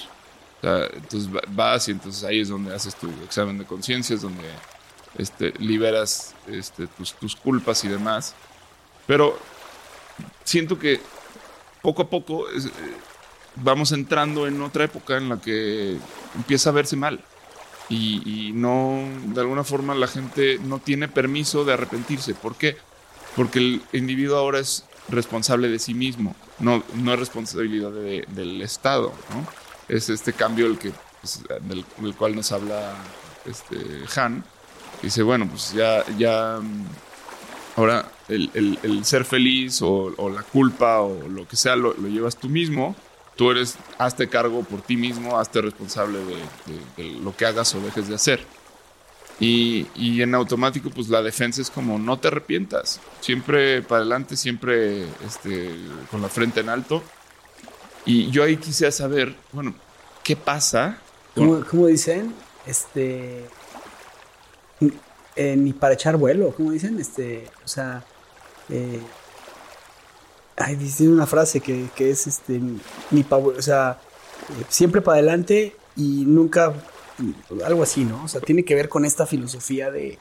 [0.62, 4.44] entonces vas y entonces ahí es donde haces tu examen de conciencia, es donde
[5.18, 8.34] este, liberas este, tus, culpas y demás.
[9.06, 9.38] Pero
[10.44, 11.00] siento que
[11.82, 12.52] poco a poco eh,
[13.56, 15.96] vamos entrando en otra época en la que
[16.36, 17.20] empieza a verse mal.
[17.88, 22.34] Y, y, no, de alguna forma la gente no tiene permiso de arrepentirse.
[22.34, 22.76] ¿Por qué?
[23.34, 29.12] Porque el individuo ahora es responsable de sí mismo, no, no es responsabilidad del Estado,
[29.30, 29.46] ¿no?
[29.88, 32.94] Es este cambio el que, pues, del, cual nos habla
[33.44, 33.76] este
[34.16, 34.44] Han.
[35.02, 36.86] Dice, bueno, pues ya, ya mm,
[37.76, 42.94] ahora el, ser feliz o, la culpa o lo que sea lo, llevas tú mismo.
[43.36, 46.18] Tú eres, hazte cargo por ti mismo, hazte responsable
[46.96, 48.46] de lo que hagas o dejes de hacer.
[49.40, 53.00] Y, en automático, pues la defensa es como no te arrepientas.
[53.20, 55.74] Siempre para adelante, siempre este,
[56.10, 57.02] con la frente en alto.
[58.04, 59.74] Y yo ahí quisiera saber, bueno,
[60.22, 60.98] ¿qué pasa?
[61.34, 62.34] ¿Cómo, dicen?
[62.66, 63.46] Este.
[65.36, 66.98] Eh, ni para echar vuelo, ¿cómo dicen?
[66.98, 67.46] Este.
[67.64, 68.04] O sea.
[68.68, 69.00] Eh,
[70.56, 72.60] ay, dice una frase que, que es este.
[73.10, 73.42] Ni para.
[73.42, 73.98] O sea,
[74.50, 76.74] eh, siempre para adelante y nunca
[77.64, 78.24] algo así, ¿no?
[78.24, 80.18] O sea, tiene que ver con esta filosofía de,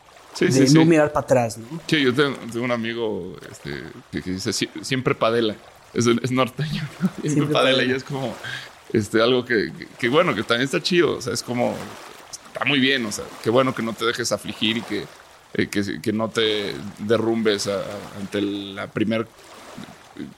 [0.73, 1.65] no mirar para atrás, ¿no?
[1.87, 5.55] Sí, yo tengo, un amigo este, que, dice siempre padela,
[5.93, 6.87] es, es norteño,
[7.23, 8.33] siempre, padela, y es como
[8.93, 9.71] este, algo que,
[10.09, 11.75] bueno, que también está chido, o sea, es como,
[12.53, 15.05] está muy bien, o sea, qué bueno que no te dejes afligir y que,
[15.53, 17.69] eh, que, no te derrumbes
[18.19, 19.25] ante la primera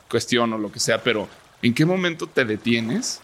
[0.09, 1.27] cuestión o lo que sea, pero
[1.61, 3.21] ¿en qué momento te detienes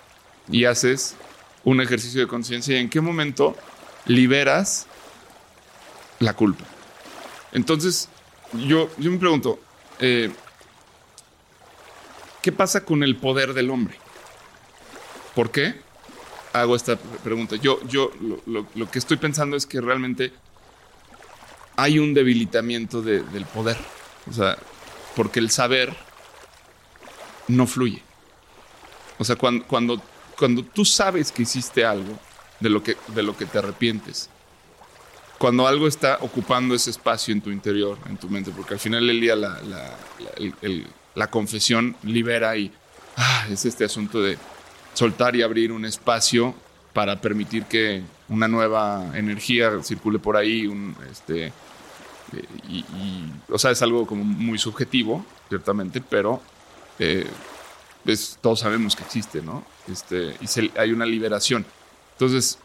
[0.50, 1.15] y haces
[1.63, 3.56] un ejercicio de conciencia y en qué momento
[4.06, 4.88] liberas
[6.19, 6.63] la culpa.
[7.52, 8.10] Entonces,
[8.54, 9.60] yo, yo me pregunto,
[10.00, 10.32] eh,
[12.41, 13.97] ¿qué pasa con el poder del hombre?
[15.36, 15.76] ¿Por qué?
[16.62, 17.56] Hago esta pregunta.
[17.56, 18.12] Yo, yo
[18.46, 20.32] lo, que estoy pensando es que realmente
[21.76, 23.78] hay un debilitamiento del poder.
[24.30, 24.58] O sea,
[25.15, 25.96] porque el saber
[27.48, 28.02] no fluye.
[29.20, 30.02] O sea, cuando, cuando
[30.38, 32.17] cuando tú sabes que hiciste algo
[32.60, 34.30] de lo que, de lo que te arrepientes,
[35.38, 39.06] cuando algo está ocupando ese espacio en tu interior, en tu mente, porque al final
[39.06, 39.60] del día la,
[41.15, 42.72] la, confesión libera y
[43.17, 44.38] ah, es este asunto de
[44.97, 46.55] soltar y abrir un espacio
[46.91, 50.67] para permitir que una nueva energía circule por ahí,
[51.12, 51.53] este,
[52.67, 52.83] y,
[53.47, 56.41] o sea, es algo como muy subjetivo, ciertamente, pero
[56.97, 57.27] eh,
[58.41, 59.63] todos sabemos que existe, ¿no?
[59.88, 61.63] Este, y hay una liberación.
[62.13, 62.57] Entonces,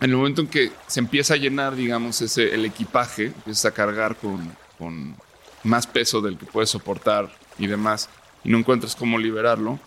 [0.00, 3.72] en el momento en que se empieza a llenar, digamos, ese, el equipaje, empieza a
[3.72, 5.16] cargar con, con
[5.64, 8.08] más peso del que puedes soportar y demás,
[8.42, 9.78] y no encuentras cómo liberarlo,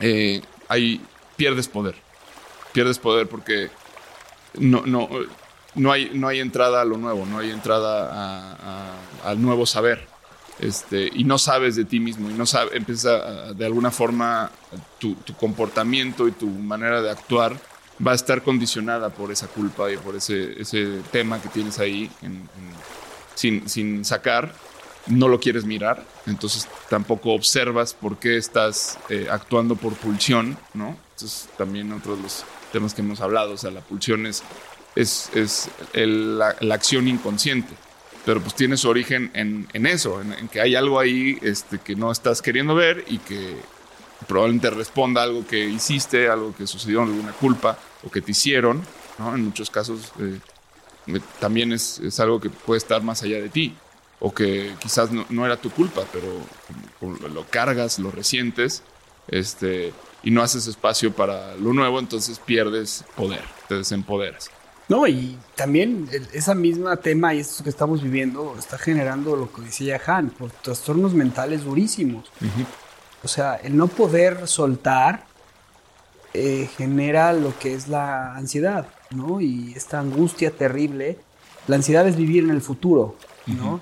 [0.00, 1.00] eh, hay,
[1.36, 1.96] pierdes poder.
[2.72, 3.70] Pierdes poder porque
[4.54, 5.08] no, no,
[5.74, 10.06] no, hay, no hay entrada a lo nuevo, no hay entrada al nuevo saber.
[10.58, 14.52] Este, y no sabes de ti mismo y no sabes, empieza de alguna forma
[14.98, 17.58] tu, comportamiento y tu manera de actuar
[18.04, 22.08] va a estar condicionada por esa culpa y por ese, ese tema que tienes ahí
[23.34, 24.54] sin, sin, sacar.
[25.06, 30.96] No lo quieres mirar, entonces tampoco observas por qué estás eh, actuando por pulsión, ¿no?
[31.12, 34.42] Entonces también otro de los temas que hemos hablado, o sea, la pulsión es,
[34.96, 37.74] es, es la, la acción inconsciente
[38.24, 41.94] pero pues tiene su origen en, en eso, en, que hay algo ahí este, que
[41.94, 43.56] no estás queriendo ver y que
[44.26, 48.82] probablemente responda a algo que hiciste, algo que sucedió, alguna culpa o que te hicieron,
[49.18, 49.34] ¿no?
[49.34, 53.76] En muchos casos eh, también es, es, algo que puede estar más allá de ti
[54.24, 56.26] o que quizás no, no era tu culpa, pero
[57.28, 58.82] lo cargas, lo resientes
[59.28, 64.50] este, y no haces espacio para lo nuevo, entonces pierdes poder, te desempoderas.
[64.88, 69.60] No, y también esa misma tema y esto que estamos viviendo está generando lo que
[69.60, 72.32] decía Han, por trastornos mentales durísimos.
[73.22, 75.26] O sea, el no poder soltar
[76.32, 79.42] eh, genera lo que es la ansiedad, ¿no?
[79.42, 81.18] Y esta angustia terrible.
[81.66, 83.80] La ansiedad es vivir en el futuro, ¿no?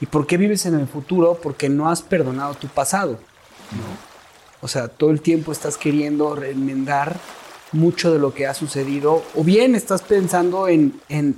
[0.00, 1.38] ¿Y por qué vives en el futuro?
[1.42, 4.14] Porque no has perdonado tu pasado, ¿no?
[4.60, 7.18] O sea, todo el tiempo estás queriendo enmendar
[7.72, 11.36] mucho de lo que ha sucedido, o bien estás pensando en, en,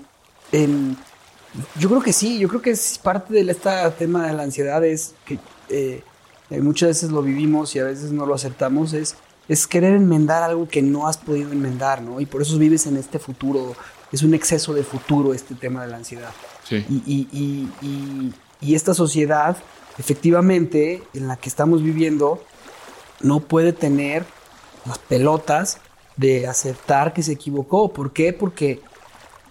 [1.79, 4.85] yo creo que sí, yo creo que es parte de este tema de la ansiedad
[4.85, 5.39] es que
[5.69, 6.03] eh,
[6.51, 9.17] eh, muchas veces lo vivimos y a veces no lo aceptamos, es,
[9.49, 12.21] es querer enmendar algo que no has podido enmendar, ¿no?
[12.21, 13.75] Y por eso vives en este futuro,
[14.13, 16.33] es un exceso de futuro este tema de la ansiedad.
[16.63, 16.85] Sí.
[16.89, 19.57] Y, y, y, y, esta sociedad,
[19.99, 22.43] efectivamente, en la que estamos viviendo,
[23.21, 24.25] no puede tener
[24.85, 25.79] las pelotas
[26.17, 27.93] de aceptar que se equivocó.
[27.93, 28.33] ¿Por qué?
[28.33, 28.81] Porque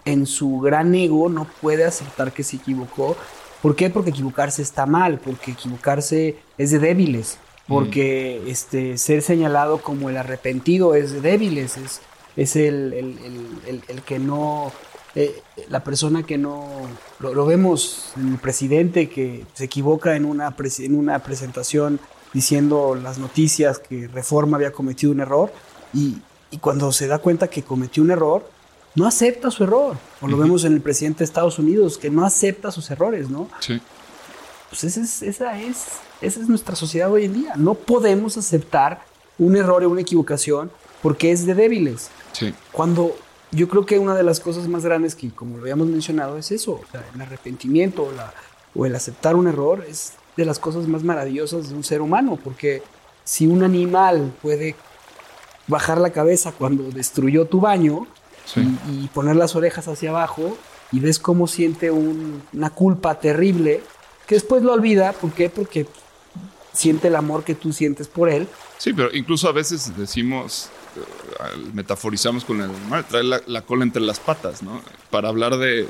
[0.05, 3.15] en su gran ego no puede aceptar que se equivocó.
[3.61, 3.89] ¿Por qué?
[3.89, 10.17] Porque equivocarse está mal, porque equivocarse es de débiles, porque este, ser señalado como el
[10.17, 12.01] arrepentido es de débiles, es,
[12.35, 14.71] es el, el, que no,
[15.15, 16.67] eh, la persona que no,
[17.19, 21.99] lo, vemos en el presidente que se equivoca en una, en una presentación
[22.33, 25.53] diciendo las noticias que Reforma había cometido un error
[25.93, 26.17] y,
[26.51, 28.49] y cuando se da cuenta que cometió un error,
[28.95, 29.97] no acepta su error.
[30.21, 33.49] O lo vemos en el presidente de Estados Unidos, que no acepta sus errores, ¿no?
[33.59, 33.79] Sí.
[34.69, 35.85] Pues esa es, esa es,
[36.21, 37.53] esa es nuestra sociedad hoy en día.
[37.55, 39.05] No podemos aceptar
[39.37, 42.09] un error o una equivocación porque es de débiles.
[42.31, 42.53] Sí.
[42.71, 43.15] Cuando
[43.55, 46.51] yo creo que una de las cosas más grandes que, como lo habíamos mencionado, es
[46.51, 46.73] eso.
[46.73, 48.33] O sea, el arrepentimiento o, la,
[48.73, 52.37] o el aceptar un error es de las cosas más maravillosas de un ser humano,
[52.43, 52.83] porque
[53.23, 54.75] si un animal puede
[55.67, 58.07] bajar la cabeza cuando destruyó tu baño
[58.87, 60.55] y, poner las orejas hacia abajo
[60.91, 63.81] y ves cómo siente una culpa terrible
[64.27, 65.13] que después lo olvida.
[65.13, 65.49] ¿Por qué?
[65.49, 65.87] Porque
[66.73, 68.47] siente el amor que tú sientes por él.
[68.77, 70.69] Sí, pero incluso a veces decimos,
[71.73, 74.81] metaforizamos con el animal, trae la, cola entre las patas, ¿no?
[75.09, 75.87] Para hablar de,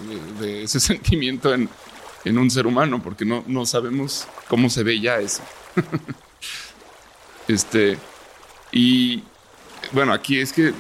[0.64, 1.70] ese sentimiento en,
[2.26, 5.44] un ser humano, porque no, no sabemos cómo se ve ya eso.
[7.48, 7.98] este,
[8.72, 9.24] y,
[9.92, 10.74] bueno, aquí es que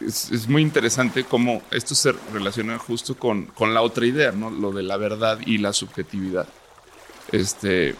[0.00, 4.50] es, muy interesante cómo esto se relaciona justo con, con, la otra idea, ¿no?
[4.50, 6.46] Lo de la verdad y la subjetividad.
[7.32, 7.96] Este,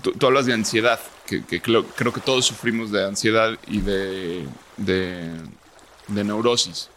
[0.00, 6.88] tú, hablas de ansiedad, que, creo, que todos sufrimos de ansiedad y de, de, neurosis.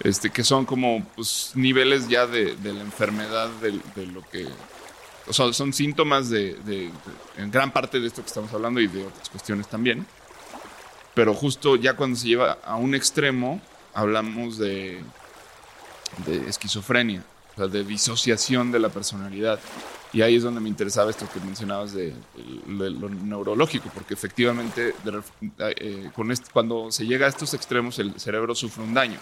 [0.00, 4.46] Este, que son como pues, niveles ya de, la enfermedad, de, lo que...
[5.26, 6.90] O sea, son síntomas de,
[7.38, 10.06] en gran parte de esto que estamos hablando y de otras cuestiones también
[11.14, 13.60] pero justo ya cuando se lleva a un extremo,
[13.94, 15.00] hablamos de,
[16.26, 19.60] de esquizofrenia, o sea, de disociación de la personalidad.
[20.14, 22.14] Y ahí es donde me interesaba esto que mencionabas de,
[22.68, 24.94] lo neurológico, porque efectivamente
[25.58, 29.18] eh, con cuando se llega a estos extremos el cerebro sufre un daño.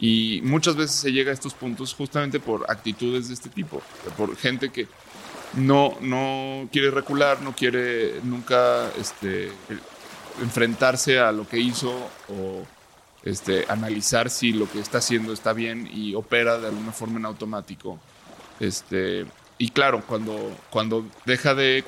[0.00, 3.80] Y muchas veces se llega a estos puntos justamente por actitudes de este tipo,
[4.16, 4.88] por gente que
[5.54, 9.52] no, no quiere recular, no quiere nunca este,
[10.42, 11.90] enfrentarse a lo que hizo
[12.28, 12.66] o
[13.22, 17.26] este, analizar si lo que está haciendo está bien y opera de alguna forma en
[17.26, 18.00] automático.
[18.58, 19.24] Este,
[19.58, 21.84] y claro, cuando, cuando deja de...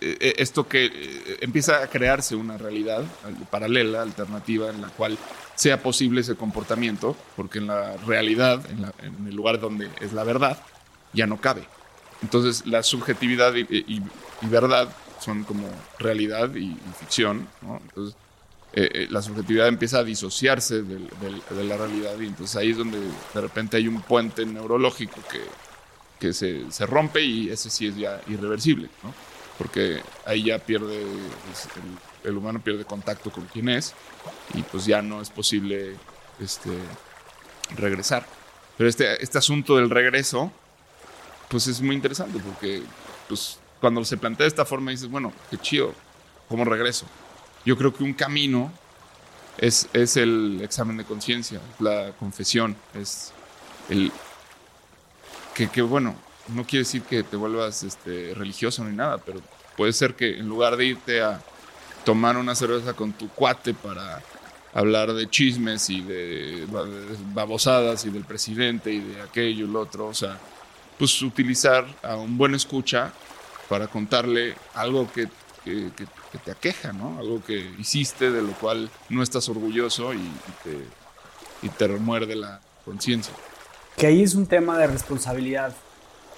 [0.00, 3.02] Eh, esto que eh, empieza a crearse una realidad
[3.50, 5.18] paralela, alternativa, en la cual
[5.56, 10.56] sea posible ese comportamiento, porque en la realidad, en, el lugar donde es la verdad,
[11.12, 11.64] ya no cabe.
[12.22, 14.00] Entonces la subjetividad y
[14.42, 14.88] verdad
[15.20, 15.68] son como
[15.98, 17.80] realidad y, ficción, ¿no?
[17.82, 18.16] Entonces,
[18.72, 22.70] eh, eh, la subjetividad empieza a disociarse del- del- de la realidad y entonces ahí
[22.70, 25.40] es donde de repente hay un puente neurológico que,
[26.18, 29.14] que se, se rompe y ese sí es ya irreversible, ¿no?
[29.56, 31.04] Porque ahí ya pierde,
[31.46, 33.94] pues, el, el humano pierde contacto con quien es
[34.54, 35.96] y pues ya no es posible
[36.40, 36.70] este,
[37.76, 38.26] regresar.
[38.76, 40.52] Pero este, este asunto del regreso,
[41.48, 42.82] pues es muy interesante porque
[43.28, 45.92] pues, cuando se plantea de esta forma dices, bueno, qué chido,
[46.48, 47.06] ¿cómo regreso?
[47.64, 48.72] Yo creo que un camino
[49.58, 53.32] es, es el examen de conciencia, la confesión, es
[53.88, 54.12] el...
[55.66, 56.14] Que, bueno,
[56.48, 59.40] no quiere decir que te vuelvas este, religioso ni nada, pero
[59.76, 61.40] puede ser que en lugar de irte a
[62.04, 64.22] tomar una cerveza con tu cuate para
[64.72, 69.68] hablar de chismes y de, ba- de babosadas y del presidente y de aquello y
[69.68, 70.38] lo otro, o sea,
[70.98, 73.12] pues utilizar a un buen escucha
[73.68, 75.28] para contarle algo que,
[75.64, 75.90] que-
[76.44, 77.18] te aqueja, ¿no?
[77.18, 80.78] Algo que hiciste de lo cual no estás orgulloso y, y te,
[81.62, 83.34] y te remuerde la conciencia.
[83.98, 85.74] Que ahí es un tema de responsabilidad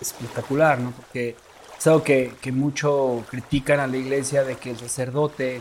[0.01, 0.93] espectacular, ¿no?
[0.93, 1.37] Porque
[1.79, 5.61] es algo que, que mucho critican a la iglesia de que el sacerdote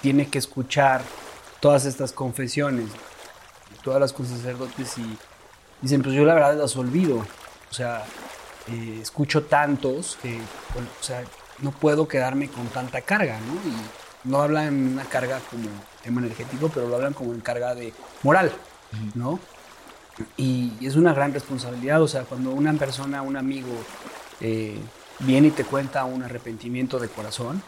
[0.00, 1.02] tiene que escuchar
[1.60, 2.86] todas estas confesiones,
[3.82, 5.18] todas las con sacerdotes y
[5.82, 7.18] dicen, pues yo la verdad las olvido.
[7.70, 8.04] O sea,
[8.68, 11.22] eh, escucho tantos que, o sea,
[11.60, 13.54] no puedo quedarme con tanta carga, ¿no?
[13.70, 15.68] Y no hablan una carga como
[16.02, 17.92] tema energético, pero lo hablan como en carga de
[18.22, 18.52] moral,
[19.14, 19.38] ¿no?
[20.36, 23.72] Y es una gran responsabilidad, o sea, cuando una persona, un amigo,
[24.40, 24.78] eh,
[25.20, 27.62] viene y te cuenta un arrepentimiento de corazón,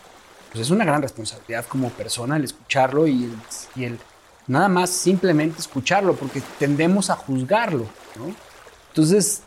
[0.51, 3.37] pues es una gran responsabilidad como persona el escucharlo y el,
[3.75, 3.99] y el
[4.47, 7.87] nada más simplemente escucharlo, porque tendemos a juzgarlo,
[8.17, 8.35] ¿no?
[8.89, 9.43] Entonces,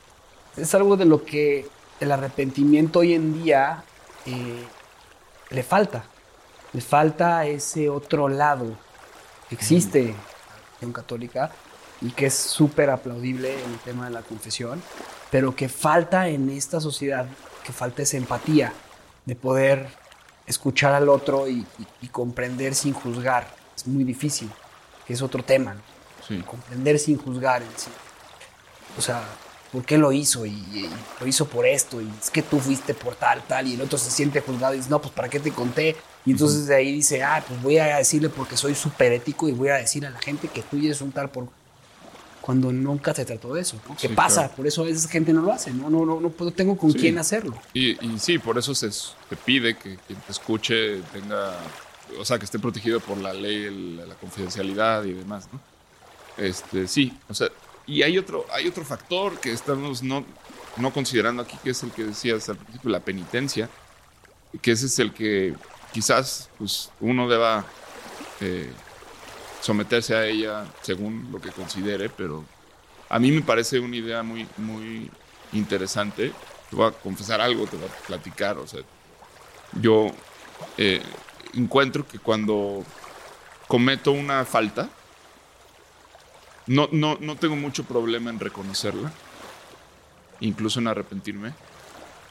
[0.57, 1.67] es algo de lo que
[1.99, 3.83] el arrepentimiento hoy en día
[4.25, 4.63] eh,
[5.49, 6.05] le falta.
[6.73, 8.65] Le falta ese otro lado
[9.47, 11.51] que existe en la religión católica
[12.01, 14.81] y que es súper aplaudible el tema de la confesión,
[15.31, 17.25] pero que falta en esta sociedad,
[17.63, 18.73] que falta esa empatía
[19.25, 19.87] de poder
[20.45, 23.47] escuchar al otro y, y- y comprender sin juzgar.
[23.75, 24.49] Es muy difícil,
[25.07, 25.81] que es otro tema, ¿no?
[26.27, 26.41] Sí.
[26.41, 27.61] comprender sin juzgar.
[27.61, 27.89] en sí.
[28.97, 29.23] O sea,
[29.71, 30.45] ¿por qué lo hizo?
[30.45, 30.89] Y, y
[31.19, 33.97] lo hizo por esto, y es que tú fuiste por tal, tal, y el otro
[33.97, 35.95] se siente juzgado y dice, no, pues ¿para qué te conté?
[36.25, 39.51] Y entonces de ahí dice, ah, pues voy a decirle porque soy súper ético y
[39.51, 41.47] voy a decir a la gente que tú eres un tal por...
[42.45, 43.95] Cuando nunca se trató de eso, ¿no?
[43.97, 44.41] ¿Qué Sí, pasa?
[44.41, 44.55] claro.
[44.55, 45.89] Por eso a veces gente no lo hace, ¿no?
[45.89, 46.99] No, no, no puedo, tengo con Sí.
[46.99, 47.59] quién hacerlo.
[47.73, 48.89] Y, y sí, por eso se
[49.29, 51.55] te pide que quien te escuche tenga,
[52.19, 55.59] o sea, que esté protegido por la ley, el- la confidencialidad y demás, ¿no?
[56.37, 57.49] Este, sí, o sea,
[57.87, 60.23] y hay otro, hay otro factor que estamos no,
[60.77, 63.69] no considerando aquí, que es el que decías al principio, la penitencia,
[64.61, 65.55] que ese es el que
[65.93, 67.65] quizás pues, uno deba
[68.41, 68.69] eh,
[69.65, 72.45] someterse a ella según lo que considere, pero
[73.09, 75.09] a mí me parece una idea muy, muy
[75.53, 76.31] interesante.
[76.69, 78.59] Te voy a confesar algo, te voy a platicar.
[78.59, 78.81] O sea,
[79.81, 80.11] yo
[80.77, 81.01] eh,
[81.55, 82.83] encuentro que cuando
[83.67, 84.87] cometo una falta,
[86.67, 89.11] no, no, no tengo mucho problema en reconocerla,
[90.41, 91.53] incluso en arrepentirme,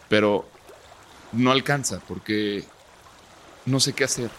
[0.09, 0.49] pero
[1.32, 2.64] no alcanza porque
[3.66, 4.30] no sé qué hacer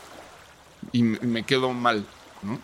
[0.93, 2.05] y me, quedo mal,
[2.41, 2.57] ¿no?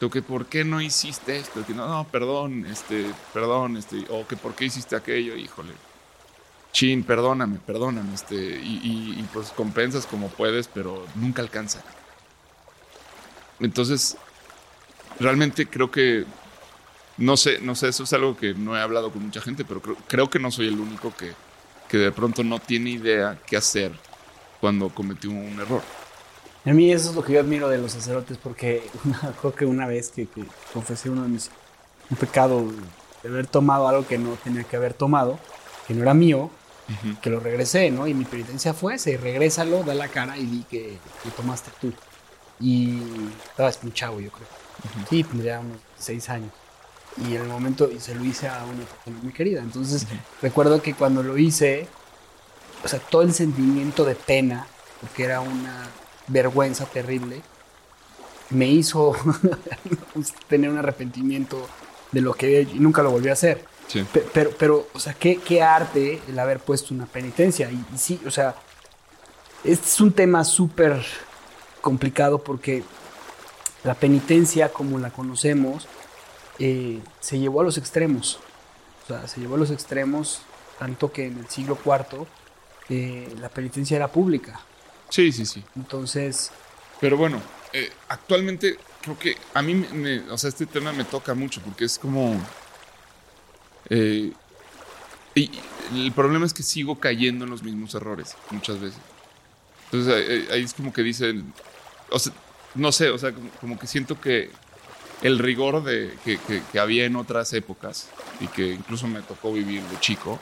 [0.00, 1.64] Tengo que, ¿por qué no hiciste esto?
[1.66, 5.74] Que no, no, perdón, este, perdón, este, o que por qué hiciste aquello, híjole.
[6.72, 11.82] Chin, perdóname, perdóname, este, y, y- y, pues compensas como puedes, pero nunca alcanza.
[13.60, 14.16] Entonces,
[15.18, 16.24] realmente creo que,
[17.18, 19.82] no sé, no sé, eso es algo que no he hablado con mucha gente, pero
[19.82, 21.34] creo, creo que no soy el único que,
[21.88, 23.92] que de pronto no tiene idea qué hacer
[24.60, 25.82] cuando cometió un error.
[26.64, 29.64] A mí eso es lo que yo admiro de los sacerdotes porque una- creo que
[29.66, 31.50] una vez que, que confesé uno de mis
[32.10, 32.64] un pecado
[33.22, 35.38] de haber tomado algo que no tenía que haber tomado,
[35.86, 36.50] que no era mío,
[37.22, 38.08] que lo regresé, ¿no?
[38.08, 41.92] Y mi penitencia fue ese, regrésalo, da la cara y di que, que tomaste tú.
[42.58, 42.98] Y
[43.48, 44.48] estabas muy chavo, yo creo.
[45.08, 46.50] Sí, tendría unos seis años.
[47.16, 49.60] Y en el momento y se lo hice a una persona muy querida.
[49.60, 50.04] Entonces
[50.42, 51.86] recuerdo que cuando lo hice,
[52.84, 54.66] o sea, todo el sentimiento de pena,
[55.00, 55.86] porque era una
[56.30, 57.42] vergüenza terrible,
[58.50, 59.12] me hizo
[60.48, 61.66] tener un arrepentimiento
[62.12, 63.64] de lo que y nunca lo volví a hacer.
[63.86, 64.04] Sí.
[64.32, 67.70] Pero, pero, o sea, qué, qué arte el haber puesto una penitencia.
[67.70, 68.54] Y, y sí, o sea,
[69.64, 71.04] este es un tema súper
[71.80, 72.84] complicado porque
[73.84, 75.88] la penitencia, como la conocemos,
[76.58, 78.38] eh, se llevó a los extremos.
[79.04, 80.42] O sea, se llevó a los extremos,
[80.78, 82.26] tanto que en el siglo IV
[82.90, 84.60] eh, la penitencia era pública.
[85.10, 85.62] Sí, sí, sí.
[85.76, 86.50] Entonces,
[87.00, 87.40] Pero bueno,
[87.72, 91.84] eh, actualmente creo que a mí, me, o sea, este tema me toca mucho porque
[91.84, 92.40] es como...
[93.88, 94.32] Eh,
[95.34, 95.50] y
[95.94, 99.00] el problema es que sigo cayendo en los mismos errores muchas veces.
[99.86, 101.52] Entonces ahí es como que dicen,
[102.10, 102.32] o sea,
[102.74, 104.50] no sé, o sea, como, que siento que
[105.22, 108.08] el rigor de, que, había en otras épocas
[108.40, 110.38] y que incluso me tocó vivir de chico,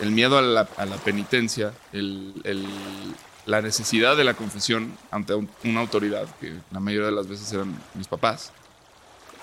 [0.00, 0.64] el miedo a la,
[1.04, 5.34] penitencia, la necesidad de la confesión ante
[5.64, 8.52] una autoridad, que la mayoría de las veces eran mis papás,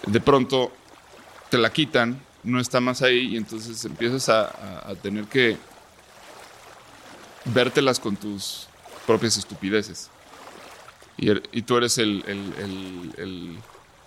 [0.06, 0.72] de pronto
[1.50, 5.58] te la quitan, no está más ahí y entonces empiezas a, a tener que
[7.46, 8.68] vértelas con tus
[9.06, 10.10] propias estupideces.
[11.18, 12.24] Er, y, tú eres el,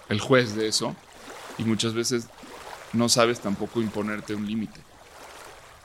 [0.08, 0.94] el, juez de eso.
[1.56, 2.28] Y muchas veces
[2.92, 4.80] no sabes tampoco imponerte un límite.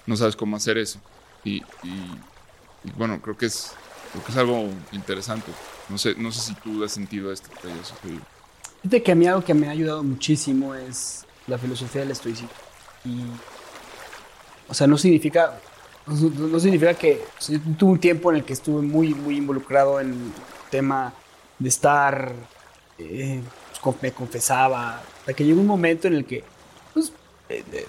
[0.06, 1.00] No sabes cómo hacer eso.
[1.44, 1.62] Y,
[2.98, 3.74] bueno, creo que, es,
[4.12, 5.52] creo que es algo interesante.
[5.90, 7.50] No sé, no sé si tú has sentido esto.
[8.82, 12.50] Fíjate que a mí algo que me ha ayudado muchísimo es la filosofía del estoicismo.
[13.06, 13.24] Y,
[14.68, 15.60] o sea, no significa,
[16.08, 17.22] no, significa que
[17.78, 20.34] tuve un tiempo en el que estuve muy, muy involucrado en
[20.70, 21.14] tema
[21.60, 22.34] de estar,
[22.98, 23.42] eh,
[23.82, 26.44] pues, me confesaba, hasta que llegó un momento en el que
[26.94, 27.12] pues,
[27.50, 27.86] eh, eh,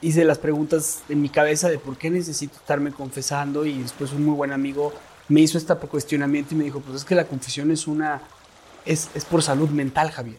[0.00, 4.24] hice las preguntas en mi cabeza de por qué necesito estarme confesando y después un
[4.24, 4.92] muy buen amigo
[5.28, 8.20] me hizo este cuestionamiento y me dijo, pues es que la confesión es una,
[8.84, 10.38] es, es por salud mental, Javier.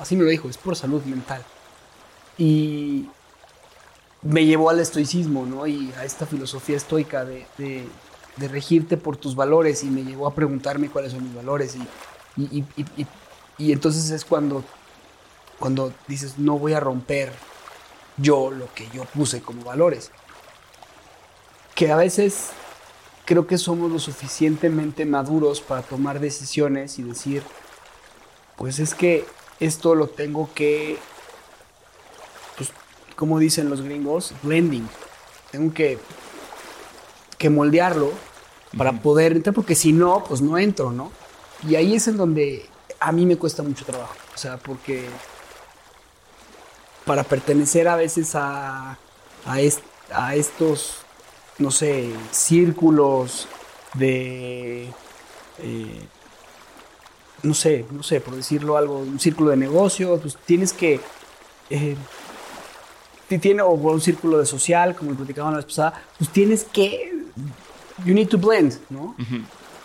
[0.00, 1.42] Así me lo dijo, es por salud mental.
[2.38, 3.06] Y
[4.22, 5.66] me llevó al estoicismo, ¿no?
[5.66, 7.46] Y a esta filosofía estoica de,
[8.36, 11.76] de regirte por tus valores y me llevó a preguntarme cuáles son mis valores
[12.36, 12.64] y,
[13.58, 14.62] y, entonces es cuando,
[15.58, 17.32] cuando dices no voy a romper
[18.16, 20.10] yo lo que yo puse como valores.
[21.74, 22.50] Que a veces
[23.24, 27.42] creo que somos lo suficientemente maduros para tomar decisiones y decir,
[28.56, 29.26] pues es que
[29.60, 30.98] esto lo tengo que,
[32.56, 32.70] pues,
[33.16, 34.88] como dicen los gringos, blending.
[35.50, 35.98] Tengo que
[37.38, 38.12] que moldearlo
[38.76, 41.10] para poder entrar, porque si no, pues no entro, ¿no?
[41.66, 42.66] Y ahí es en donde
[43.00, 45.06] a mí me cuesta mucho trabajo, o sea, porque
[47.06, 48.98] para pertenecer a veces a,
[49.46, 50.98] a, estos,
[51.58, 53.48] no sé, círculos
[53.94, 54.90] de...
[55.58, 56.00] Eh,
[57.42, 61.00] no sé, no sé, por decirlo algo, un círculo de negocio, pues tienes que...
[61.70, 61.96] Eh,
[63.40, 67.12] tiene, o un círculo de social, como lo platicaba la vez pasada, pues tienes que
[68.04, 69.16] you need to blend, ¿no?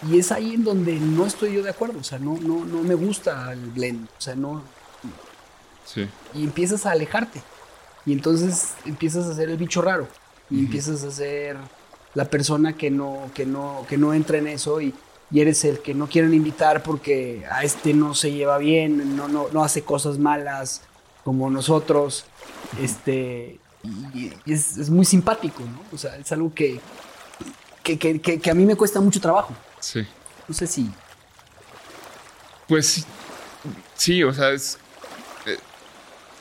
[0.08, 2.82] Y es ahí en donde no estoy yo de acuerdo, o sea, no, no, no
[2.82, 4.64] me gusta el blend, o sea, no...
[5.86, 6.08] Sí.
[6.34, 7.42] Y empiezas a alejarte.
[8.06, 10.08] Y entonces empiezas a ser el bicho raro.
[10.50, 11.58] Y empiezas a ser
[12.14, 14.94] la persona que no, que no, que no entra en eso y,
[15.34, 19.48] eres el que no quieren invitar porque a este no se lleva bien, no, no,
[19.54, 20.82] no hace cosas malas
[21.24, 22.26] como nosotros.
[22.82, 23.58] Este,
[24.14, 25.82] y, es, es, muy simpático, ¿no?
[25.94, 26.82] O sea, es algo que,
[27.84, 29.56] que, a mí me cuesta mucho trabajo.
[29.80, 30.06] Sí.
[30.48, 30.92] No sé si.
[32.68, 33.06] Pues
[33.96, 34.78] sí, o sea, es.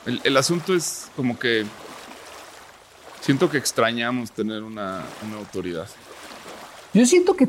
[0.07, 1.67] Eh, el, asunto es como que.
[3.21, 5.05] Siento que extrañamos tener una,
[5.37, 5.89] autoridad.
[6.95, 7.49] Yo siento que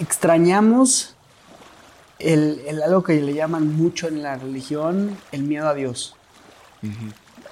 [0.00, 1.14] extrañamos
[2.18, 6.16] el, algo que le llaman mucho en la religión, el miedo a Dios.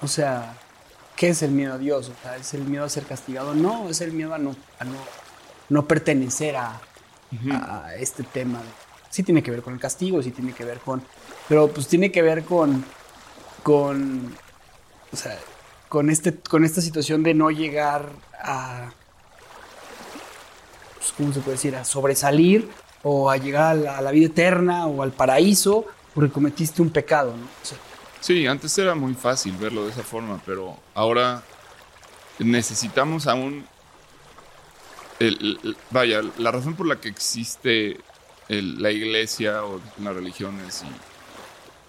[0.01, 0.57] O sea,
[1.14, 2.09] ¿qué es el miedo a Dios?
[2.09, 3.55] O sea, ¿es el miedo a ser castigado?
[3.55, 4.97] No, es el miedo a no, a no
[5.69, 6.81] no pertenecer a,
[7.99, 8.62] este tema.
[9.11, 11.03] Sí tiene que ver con el castigo, sí tiene que ver con...
[11.49, 12.85] Pero pues tiene que ver con...
[13.67, 14.33] con
[15.12, 15.37] o sea,
[15.89, 18.11] con, este, con esta situación de no llegar
[18.41, 18.93] a...
[20.95, 21.75] Pues, ¿Cómo se puede decir?
[21.75, 22.69] A sobresalir
[23.03, 27.47] o a llegar a la, vida eterna o al paraíso porque cometiste un pecado, ¿no?
[28.21, 31.43] sí, antes era muy fácil verlo de esa forma, pero ahora
[32.39, 33.67] necesitamos aún
[35.91, 37.99] vaya, la razón por la que existe
[38.49, 41.16] la iglesia o las religiones y,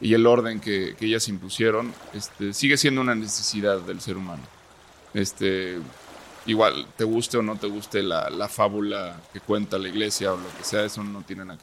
[0.01, 4.43] el orden que, ellas impusieron este, sigue siendo una necesidad del ser humano.
[5.13, 5.79] Este,
[6.45, 10.57] igual, te guste o no te guste la, fábula que cuenta la iglesia o lo
[10.57, 11.59] que sea, eso no tiene nada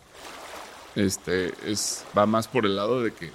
[0.96, 3.30] este, es, va más por el lado de que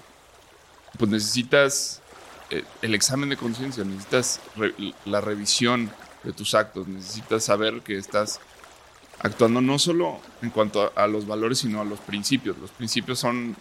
[0.97, 2.01] pues necesitas
[2.49, 4.39] eh, el examen de conciencia, necesitas
[5.05, 5.91] la revisión
[6.23, 6.87] de tus actos.
[6.87, 8.39] Necesitas saber que estás
[9.19, 12.57] actuando no solo en cuanto a, los valores, sino a los principios.
[12.57, 13.55] Los principios son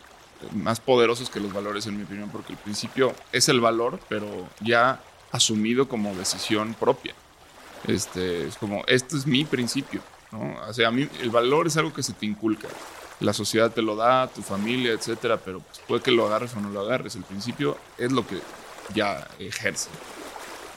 [0.53, 4.49] más poderosos que los valores, en mi opinión, porque el principio es el valor, pero
[4.61, 5.01] ya
[5.33, 7.15] asumido como decisión propia.
[7.87, 10.01] Este, es como, esto es mi principio,
[10.33, 10.57] ¿no?
[10.69, 12.69] O sea, a mí el valor es algo que se te inculca.
[13.21, 16.61] la sociedad te lo da, tu familia, etcétera, pero pues, puede que lo agarres o
[16.61, 17.17] no lo agarres.
[17.17, 18.41] El principio es lo que
[18.95, 19.91] ya ejerce.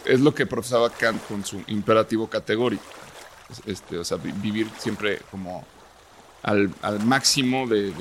[0.05, 2.83] Es lo que profesaba Kant con su imperativo categórico.
[3.65, 5.65] Este, o sea, vivir siempre como
[6.43, 6.71] al,
[7.05, 7.93] máximo de,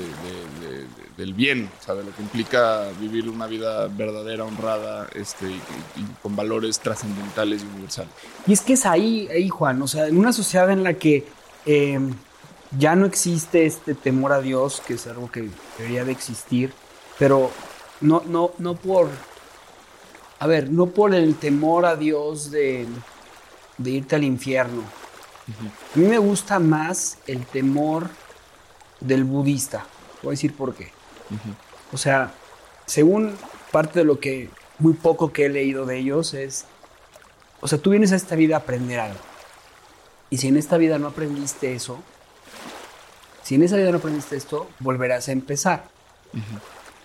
[1.17, 6.05] del bien, o sea, de lo que implica vivir una vida verdadera, honrada, este, y,
[6.23, 8.11] con valores trascendentales y universales.
[8.47, 11.27] Y es que es ahí, ahí, Juan, o sea, en una sociedad en la que
[11.67, 12.15] em,
[12.79, 16.73] ya no existe este temor a Dios, que es algo que debería de existir,
[17.19, 17.51] pero
[18.01, 19.11] no, no, no por,
[20.39, 22.87] a ver, no por el temor a Dios de,
[23.77, 24.83] de irte al infierno.
[25.95, 28.09] A mí me gusta más el temor
[29.01, 29.85] del budista.
[30.23, 30.91] Voy a decir por qué.
[31.93, 32.33] O sea,
[32.87, 33.37] según
[33.71, 36.67] parte de lo que, muy poco que he leído de ellos, es,
[37.61, 39.21] o sea, tú vienes a esta vida a aprender algo.
[40.29, 42.01] Y si en esta vida no aprendiste eso,
[43.43, 45.89] si en esa vida no aprendiste esto, volverás a empezar.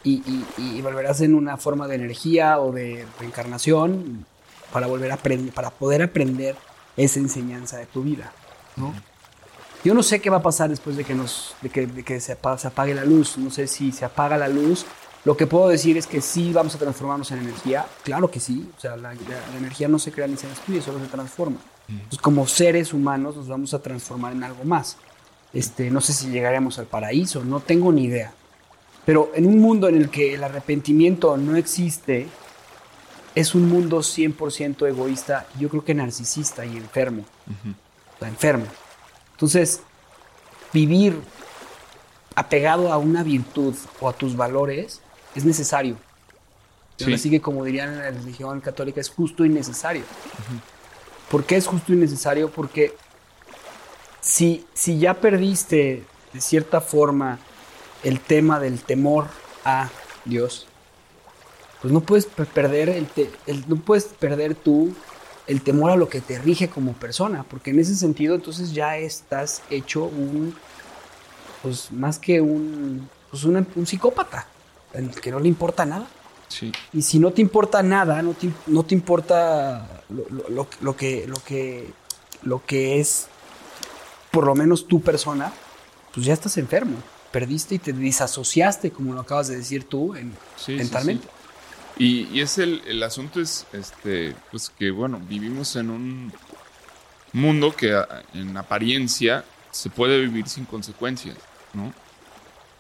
[0.04, 0.22] y,
[0.58, 4.26] y, volverás en una forma de energía o de reencarnación
[4.72, 5.18] para volver a
[5.54, 6.56] para poder aprender
[6.96, 8.32] esa enseñanza de tu vida,
[8.76, 8.94] ¿no?
[9.86, 12.96] Yo no sé qué va a pasar después de que, nos, de que, se, apague,
[12.96, 13.38] la luz.
[13.38, 14.84] No sé si se apaga la luz.
[15.26, 17.86] Lo que puedo decir es que sí vamos a transformarnos en energía.
[18.04, 18.68] Claro que sí.
[18.76, 19.14] O sea, la,
[19.56, 21.58] energía no se crea ni se destruye, solo se transforma.
[21.88, 24.98] Entonces, como seres humanos nos vamos a transformar en algo más.
[25.54, 28.34] Este, no sé si llegaremos al paraíso, no tengo ni idea.
[29.06, 32.26] Pero en un mundo en el que el arrepentimiento no existe,
[33.36, 37.24] es un mundo 100% egoísta, yo creo que narcisista y enfermo.
[38.16, 38.66] O sea, enfermo.
[39.36, 39.82] Entonces,
[40.72, 41.20] vivir
[42.36, 45.02] apegado a una virtud o a tus valores
[45.36, 45.98] es necesario.
[47.14, 50.04] Así que, como dirían en la religión católica, es justo y necesario.
[51.30, 52.50] ¿Por qué es justo y necesario?
[52.50, 52.94] Porque
[54.22, 57.40] si, si ya perdiste de cierta forma
[58.04, 59.28] el tema del temor
[59.66, 59.90] a
[60.24, 60.68] Dios,
[61.82, 63.10] pues no puedes perder el,
[63.46, 64.96] el no puedes perder tú
[65.48, 68.98] el temor a lo que te rige como persona, porque en ese sentido entonces ya
[68.98, 70.56] estás hecho un,
[71.62, 74.48] pues más que un, pues un psicópata,
[75.22, 76.08] que no le importa nada.
[76.48, 76.72] Sí.
[76.94, 81.92] Y si no te importa nada, no te, no te importa lo, que, lo, que,
[82.44, 83.28] lo que es
[84.32, 85.54] por lo menos tu persona,
[86.14, 86.98] pues ya estás enfermo.
[87.32, 90.34] Perdiste y te disasociaste, como lo acabas de decir tú, en,
[90.68, 91.28] mentalmente.
[91.98, 96.34] Y, es el, el, asunto es este, pues que bueno, vivimos en un
[97.32, 98.02] mundo que
[98.34, 101.38] en apariencia se puede vivir sin consecuencias,
[101.74, 101.94] ¿no?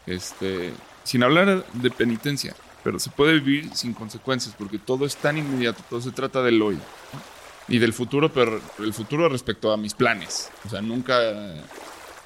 [0.06, 5.38] Este, sin hablar de penitencia, pero se puede vivir sin consecuencias porque todo es tan
[5.38, 6.78] inmediato, todo se trata del hoy
[7.68, 11.20] y del futuro, pero el futuro respecto a mis planes, o sea, nunca,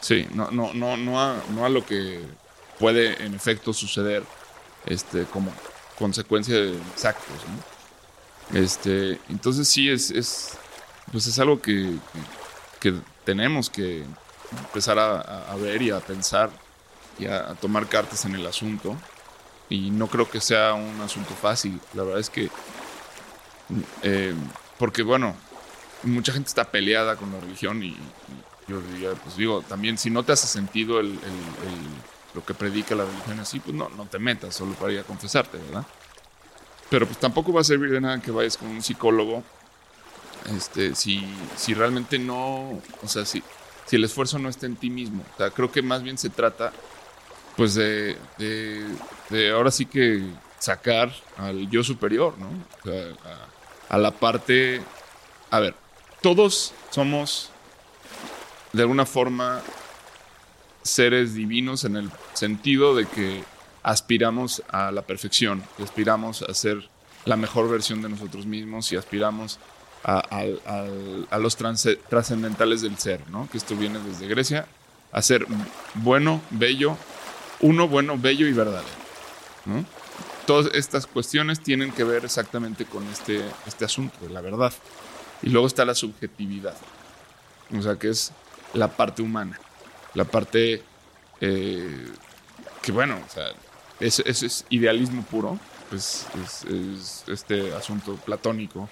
[0.01, 2.21] sí, no, no, no, no a, no a lo que
[2.77, 4.23] puede en efecto suceder,
[4.85, 5.51] este, como
[5.99, 7.35] consecuencia de exactos.
[8.53, 10.57] Este, entonces sí es, es,
[11.11, 11.93] pues es algo que,
[12.79, 12.95] que,
[13.25, 14.05] tenemos que
[14.65, 16.49] empezar a, ver y a pensar
[17.19, 18.97] y a, tomar cartas en el asunto.
[19.69, 21.79] Y no creo que sea un asunto fácil.
[21.93, 22.49] La verdad es que,
[24.01, 24.33] eh,
[24.79, 25.35] porque bueno,
[26.01, 27.95] mucha gente está peleada con la religión y,
[28.67, 31.19] yo diría, pues digo, también si no te hace sentido el
[32.33, 35.03] lo que predica la religión así, pues no, no te metas solo para ir a
[35.03, 35.85] confesarte, ¿verdad?
[36.89, 39.43] Pero pues tampoco va a servir de nada que vayas con un psicólogo
[40.55, 41.23] este, si,
[41.55, 43.43] si realmente no, o sea, si,
[43.85, 45.23] si el esfuerzo no está en ti mismo.
[45.55, 46.71] Creo que más bien se trata,
[47.55, 50.23] pues, de, de, ahora sí que
[50.57, 52.49] sacar al yo superior, ¿no?
[53.89, 54.81] A la parte,
[55.49, 55.75] a ver,
[56.21, 57.51] todos somos
[58.73, 59.61] de alguna forma
[60.89, 63.43] seres divinos en el sentido de que
[63.83, 66.89] aspiramos a la perfección, aspiramos a ser
[67.25, 69.59] la mejor versión de nosotros mismos y aspiramos
[70.03, 73.49] a, los trascendentales del ser, ¿no?
[73.49, 74.67] que esto viene desde Grecia,
[75.11, 75.45] a ser
[75.95, 76.97] bueno, bello,
[77.61, 78.87] uno bueno, bello y verdadero.
[79.65, 79.85] ¿no?
[80.45, 84.73] Todas estas cuestiones tienen que ver exactamente con este, este asunto de la verdad.
[85.41, 86.75] Y luego está la subjetividad,
[87.77, 88.31] o sea, que es
[88.73, 89.59] la parte humana
[90.13, 90.83] la parte
[91.41, 92.07] eh,
[92.81, 93.51] que bueno, o sea,
[93.99, 98.89] es idealismo puro, pues es, este asunto platónico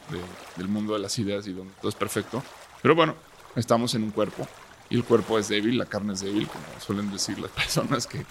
[0.56, 2.44] del mundo de las ideas y donde todo es perfecto.
[2.82, 3.16] Pero bueno,
[3.56, 4.48] estamos en un cuerpo
[4.90, 8.26] y el cuerpo es débil, la carne es débil, como suelen decir las personas que,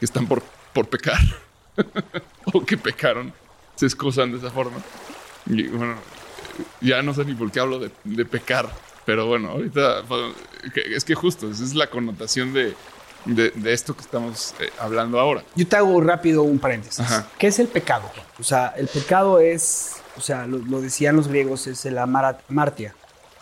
[0.00, 1.18] están por, por pecar
[2.52, 3.32] o que pecaron,
[3.76, 4.78] se excusan de esa forma.
[5.46, 5.96] Y bueno,
[6.80, 8.70] ya no sé ni por qué hablo de pecar,
[9.10, 10.04] pero bueno, ahorita
[10.94, 12.76] es que justo, esa es la connotación de,
[13.24, 15.42] de, de esto que estamos eh, hablando ahora.
[15.56, 17.00] Yo te hago rápido un paréntesis.
[17.00, 17.26] Ajá.
[17.36, 18.04] ¿Qué es el pecado?
[18.38, 22.94] O sea, el pecado es, o sea, lo, lo decían los griegos, es el amartia,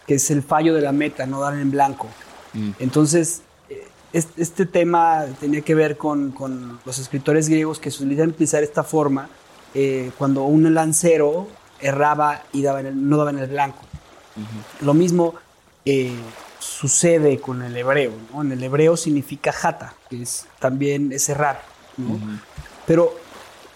[0.06, 2.08] que es el fallo de la meta, no dar en blanco.
[2.54, 2.70] Mm.
[2.78, 8.30] Entonces, eh, es- este tema tenía que ver con, con los escritores griegos que solían
[8.30, 9.28] utilizar esta forma
[9.74, 11.46] eh, cuando un lancero
[11.78, 13.80] erraba y daba en el- no daba en el blanco.
[14.80, 15.34] Lo mismo
[15.90, 16.12] eh,
[16.58, 18.12] sucede con el hebreo.
[18.32, 18.42] ¿no?
[18.42, 21.62] En el hebreo significa jata, que es, también es errar.
[21.96, 22.14] ¿no?
[22.14, 22.26] Ujú.
[22.86, 23.14] Pero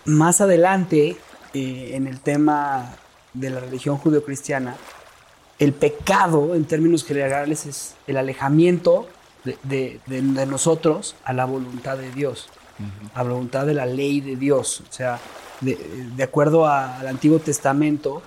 [0.04, 1.16] más adelante,
[1.54, 2.94] eh, en el tema
[3.32, 4.76] de la religión judeocristiana,
[5.58, 9.08] el pecado, en términos generales, es el alejamiento
[9.44, 12.48] de, de- de- de nosotros a la voluntad de Dios,
[13.14, 14.82] a la voluntad de la ley de Dios.
[14.88, 15.18] O sea,
[15.60, 15.76] de,
[16.16, 18.22] de acuerdo a- al Antiguo Testamento,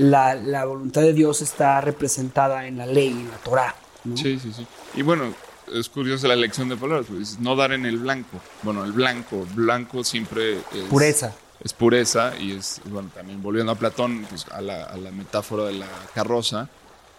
[0.00, 3.74] la, la voluntad de Dios está representada en la ley, en la Torah.
[4.04, 4.16] ¿no?
[4.16, 4.66] Sí, sí, sí.
[4.94, 5.34] Y bueno,
[5.72, 7.06] es curiosa la elección de palabras.
[7.10, 8.40] dices, no dar en el blanco.
[8.62, 11.34] Bueno, el blanco, blanco siempre es Pureza.
[11.62, 15.64] Es pureza y es, bueno, también volviendo a Platón, pues, a, la, a la metáfora
[15.64, 16.70] de la carroza,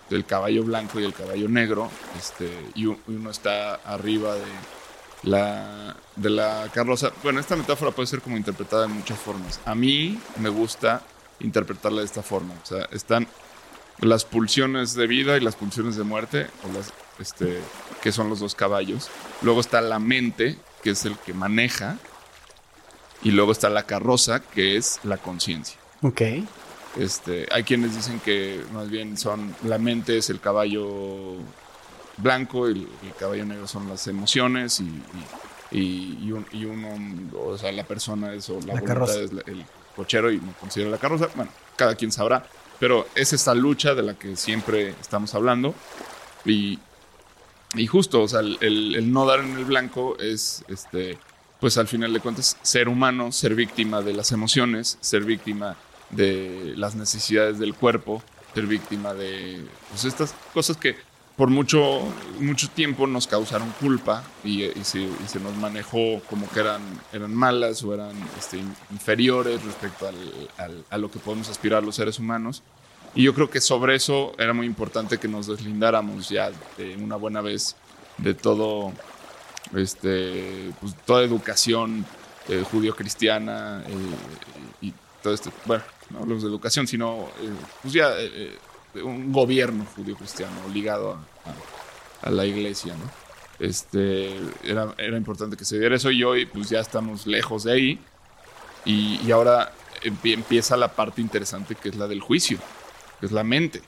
[0.09, 4.41] del caballo blanco y el caballo negro, este, y uno está arriba de
[5.21, 7.11] la, de la carroza.
[7.21, 9.59] Bueno, esta metáfora puede ser como interpretada de muchas formas.
[9.63, 11.03] A mí me gusta
[11.41, 12.53] interpretarla de esta forma.
[12.61, 13.27] O sea, están
[13.99, 17.59] las pulsiones de vida y las pulsiones de muerte, o las, este,
[18.01, 19.09] que son los dos caballos.
[19.41, 21.97] Luego está la mente, que es el que maneja.
[23.23, 25.77] Y luego está la carroza, que es la conciencia.
[26.01, 26.21] Ok.
[26.97, 31.35] Este, hay quienes dicen que más bien son la mente es el caballo
[32.17, 34.83] blanco y el, el caballo negro son las emociones y,
[35.71, 36.89] y, y- y un- y uno,
[37.39, 39.19] o sea, la persona es o la, La voluntad carroza.
[39.21, 39.63] es la- el
[39.95, 41.29] cochero y me considero la carroza.
[41.35, 42.45] Bueno, cada quien sabrá,
[42.79, 45.75] pero es esta lucha de la que siempre estamos hablando
[46.45, 46.79] y,
[47.75, 51.17] y justo, o sea, el, no dar en el blanco es, este,
[51.59, 55.77] pues al final de cuentas, ser humano, ser víctima de las emociones, ser víctima
[56.09, 58.23] de las necesidades del cuerpo,
[58.53, 60.95] ser víctima de pues, estas cosas que
[61.37, 62.01] por mucho,
[62.39, 66.81] mucho tiempo nos causaron culpa y, y se, y se nos manejó como que eran,
[67.13, 68.57] eran malas o eran este,
[68.91, 72.61] inferiores respecto al- al- a lo que podemos aspirar los seres humanos.
[73.15, 77.15] Y yo creo que sobre eso era muy importante que nos deslindáramos ya de una
[77.15, 77.75] buena vez
[78.17, 78.93] de todo,
[79.75, 82.05] este, pues, toda educación
[82.49, 85.51] eh, judío-cristiana eh, y todo esto.
[85.65, 87.49] Bueno, no hablamos de educación, sino eh,
[87.81, 88.57] pues ya eh, eh,
[88.95, 93.09] un gobierno judío-cristiano ligado a, a- a la iglesia, ¿no?
[93.59, 97.71] Este, era, era importante que se diera eso y hoy pues ya estamos lejos de
[97.73, 97.99] ahí
[98.85, 99.71] y, y ahora
[100.03, 102.57] empie- empieza la parte interesante que es la del juicio,
[103.19, 103.81] que es la mente.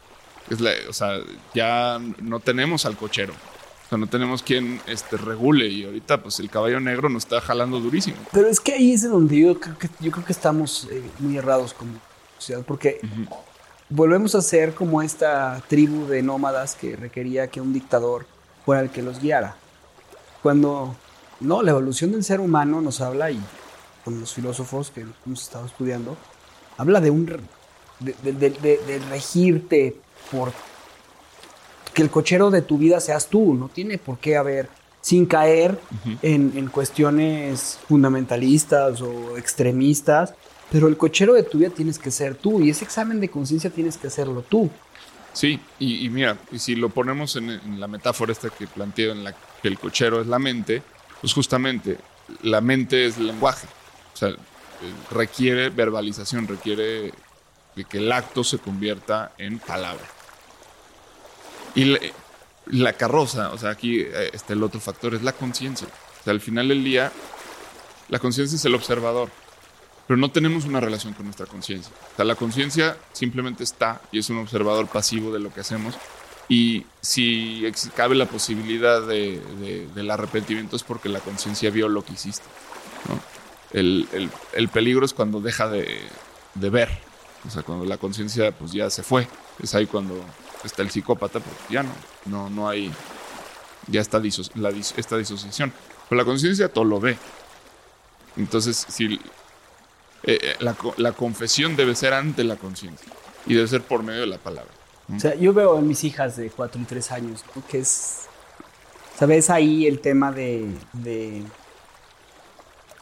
[0.49, 1.19] Es la, o sea,
[1.53, 3.33] ya no tenemos al cochero.
[3.33, 7.41] O sea, no tenemos quien este, regule y ahorita pues el caballo negro nos está
[7.41, 8.17] jalando durísimo.
[8.31, 11.01] Pero es que ahí es de donde yo creo que, yo creo que estamos eh,
[11.19, 11.93] muy errados como
[12.37, 12.99] sociedad, porque
[13.95, 18.25] volvemos a ser como esta tribu de nómadas que requería que un dictador
[18.65, 19.55] fuera el que los guiara.
[20.41, 20.95] Cuando,
[21.39, 23.39] no, la evolución del ser humano nos habla, y
[24.03, 26.17] con los filósofos que hemos estado estudiando,
[26.77, 27.39] habla de un, re-
[27.99, 29.95] de, de- de- de- de regirte
[30.31, 30.51] por
[31.93, 34.67] que el cochero de tu vida seas tú, no tiene por qué haber,
[35.01, 35.77] sin caer
[36.23, 40.33] en, en cuestiones fundamentalistas o extremistas,
[40.71, 43.69] pero el cochero de tu vida tienes que ser tú y ese examen de conciencia
[43.69, 44.69] tienes que hacerlo tú.
[45.33, 49.23] Sí, y, mira, y si lo ponemos en, en la metáfora esta que planteo en
[49.23, 50.83] la que el cochero es la mente,
[51.21, 51.97] pues justamente
[52.43, 53.67] la mente es el lenguaje.
[54.13, 54.35] O sea, eh,
[55.11, 57.13] requiere verbalización, requiere
[57.75, 60.05] de que el acto se convierta en palabra.
[61.73, 61.99] Y la,
[62.67, 65.87] la carroza, o sea, aquí eh, está el otro factor, es la conciencia.
[65.87, 67.11] O sea, al final del día,
[68.09, 69.29] la conciencia es el observador
[70.07, 71.91] pero no tenemos una relación con nuestra conciencia.
[72.13, 75.95] O sea, la conciencia simplemente está y es un observador pasivo de lo que hacemos.
[76.49, 77.63] Y si
[77.95, 82.43] cabe la posibilidad de, de- del arrepentimiento es porque la conciencia vio lo que hiciste.
[83.71, 86.01] El, el- el peligro es cuando deja de,
[86.69, 86.89] ver.
[87.47, 89.27] O sea, cuando la conciencia pues ya se fue.
[89.61, 90.15] Es ahí cuando
[90.63, 91.91] está el psicópata, porque ya no,
[92.25, 92.91] no, no hay,
[93.87, 94.21] ya está
[94.97, 95.71] esta disociación.
[96.09, 97.17] Pero la conciencia todo lo ve.
[98.37, 99.19] Entonces, si
[100.23, 103.11] eh, eh, la, la confesión debe ser ante la conciencia
[103.45, 104.71] y debe ser por medio de la palabra.
[105.13, 107.65] O sea, yo veo en mis hijas de 4 y 3 años, ¿no?
[107.67, 108.21] que es,
[109.17, 109.49] ¿sabes?
[109.49, 111.43] Ahí el tema de, de,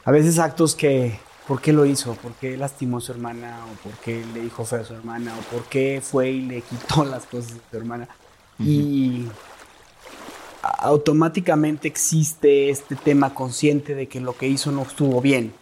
[0.03, 2.15] a veces actos que, ¿por qué lo hizo?
[2.15, 3.65] ¿Por qué lastimó a su hermana?
[3.71, 5.33] ¿O por qué le dijo feo a su hermana?
[5.37, 8.07] ¿O por qué fue y le quitó las cosas de su hermana?
[8.59, 9.25] Y
[10.61, 15.53] automáticamente existe este tema consciente de que lo que hizo no estuvo bien.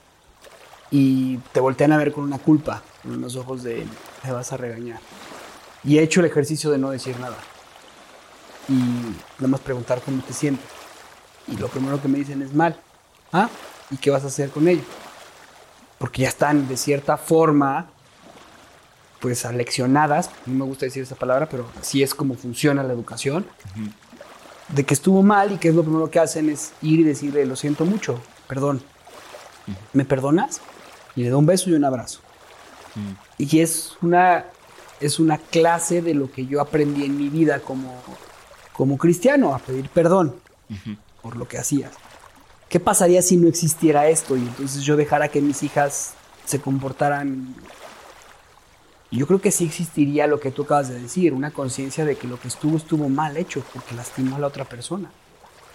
[0.91, 3.85] Y te voltean a ver con una culpa, con unos ojos de
[4.23, 4.99] te vas a regañar.
[5.83, 7.37] Y he hecho el ejercicio de no decir nada.
[8.67, 8.73] Y
[9.37, 10.65] nada más preguntar cómo te sientes.
[11.47, 12.79] Y lo primero que me dicen es mal.
[13.31, 13.49] ¿Ah?
[13.91, 14.83] ¿Y qué vas a hacer con ello?
[15.97, 17.87] Porque ya están de cierta forma,
[19.19, 23.45] pues aleccionadas, no me gusta decir esa palabra, pero así es como funciona la educación,
[24.69, 27.45] de que estuvo mal y que es lo primero que hacen es ir y decirle,
[27.45, 28.81] lo siento mucho, perdón.
[29.93, 30.61] ¿Me perdonas?
[31.19, 32.21] Y le da un beso y un abrazo.
[33.37, 34.45] Y es una,
[35.01, 38.01] es una clase de lo que yo aprendí en mi vida como,
[38.71, 40.33] como cristiano, a pedir perdón
[41.21, 41.91] por lo que hacías.
[42.69, 44.37] ¿Qué pasaría si no existiera esto?
[44.37, 46.13] Y entonces yo dejara que mis hijas
[46.45, 47.53] se comportaran...
[49.11, 52.27] Yo creo que sí existiría lo que tú acabas de decir, una conciencia de que
[52.27, 55.11] lo que estuvo estuvo mal hecho porque lastimó a la otra persona.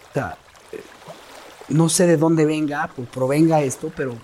[0.08, 0.38] O sea,
[0.72, 0.80] eh,
[1.68, 4.16] no sé de dónde venga, pues provenga esto, pero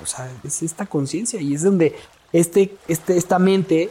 [0.00, 1.96] o sea, es esta conciencia y es donde
[2.32, 3.90] este, este, esta mente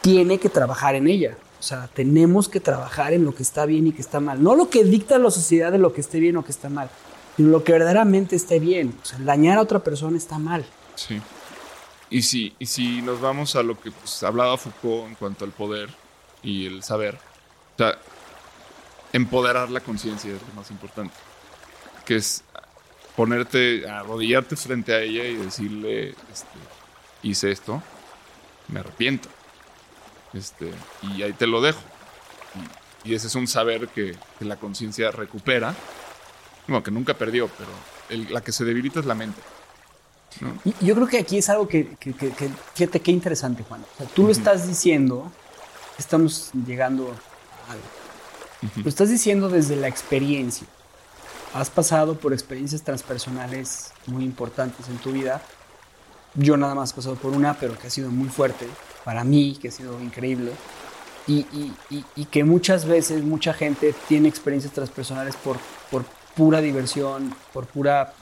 [0.00, 1.36] tiene que trabajar en ella.
[1.58, 4.42] O sea, tenemos que trabajar en lo que está bien y que está mal.
[4.42, 6.88] No lo que dicta la sociedad de lo que esté bien o que está mal,
[7.36, 8.94] sino lo que verdaderamente esté bien.
[9.02, 10.64] O sea, dañar a otra persona está mal.
[10.94, 11.20] Sí.
[12.08, 15.52] Y si, y si nos vamos a lo que pues, hablaba Foucault en cuanto al
[15.52, 15.90] poder
[16.42, 17.98] y el saber, o sea,
[19.12, 21.14] empoderar la conciencia es lo más importante.
[22.06, 22.42] Que es
[23.20, 26.58] ponerte, arrodillarte frente a ella y decirle, este,
[27.22, 27.82] hice esto,
[28.68, 29.28] me arrepiento.
[30.32, 31.80] Este, y ahí te lo dejo.
[33.04, 35.74] Y, ese es un saber que, la conciencia recupera.
[36.66, 39.42] Bueno, que nunca perdió, pero la que se debilita es la mente.
[40.64, 41.94] Y yo creo que aquí es algo que,
[42.74, 43.82] fíjate qué interesante, Juan.
[43.82, 45.30] O sea, tú lo estás diciendo,
[45.98, 47.14] estamos llegando
[47.68, 48.82] a algo.
[48.82, 50.66] Lo estás diciendo desde la experiencia.
[51.54, 55.42] Has pasado por experiencias transpersonales muy importantes en tu vida
[56.34, 58.66] yo nada más he pasado por una, pero que ha sido muy fuerte
[59.04, 60.52] para mí, que ha sido increíble.
[61.26, 61.74] Y,
[62.30, 65.58] que muchas veces mucha gente tiene experiencias transpersonales por,
[65.90, 66.04] por
[66.36, 68.14] pura diversión, por pura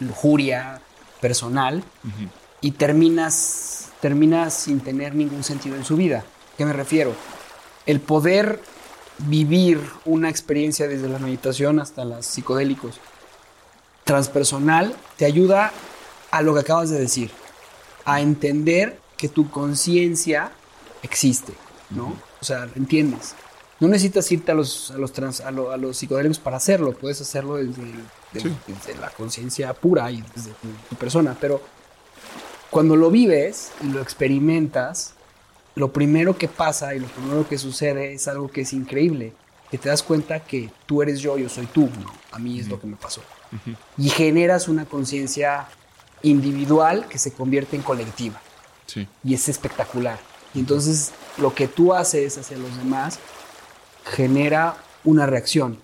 [0.00, 0.80] lujuria
[1.20, 1.84] personal
[2.60, 6.24] y terminas, terminas sin tener ningún sentido en su vida.
[6.56, 7.14] ¿Qué me refiero?
[7.84, 8.60] El poder
[9.18, 13.00] vivir una experiencia desde la meditación hasta los psicodélicos
[14.04, 15.72] transpersonal te ayuda
[16.30, 17.30] a lo que acabas de decir
[18.04, 20.52] a entender que tu conciencia
[21.02, 21.54] existe,
[21.90, 22.14] ¿no?
[22.40, 23.34] O sea, ¿entiendes?
[23.80, 27.56] No necesitas irte a los, a los, trans, a, los psicodélicos para hacerlo, puedes hacerlo
[27.56, 27.82] desde,
[29.00, 30.52] la conciencia pura y desde
[30.88, 31.60] tu, persona, pero
[32.70, 35.14] cuando lo vives y lo experimentas,
[35.76, 39.34] lo primero que pasa y lo primero que sucede es algo que es increíble,
[39.70, 42.12] que te das cuenta que tú eres yo, yo soy tú, ¿no?
[42.32, 43.20] A mí es lo que me pasó.
[43.98, 45.68] Y generas una conciencia
[46.22, 48.40] individual que se convierte en colectiva.
[48.86, 49.06] Sí.
[49.22, 50.18] Y es espectacular.
[50.54, 53.18] Y entonces lo que tú haces hacia los demás
[54.04, 55.78] genera una reacción.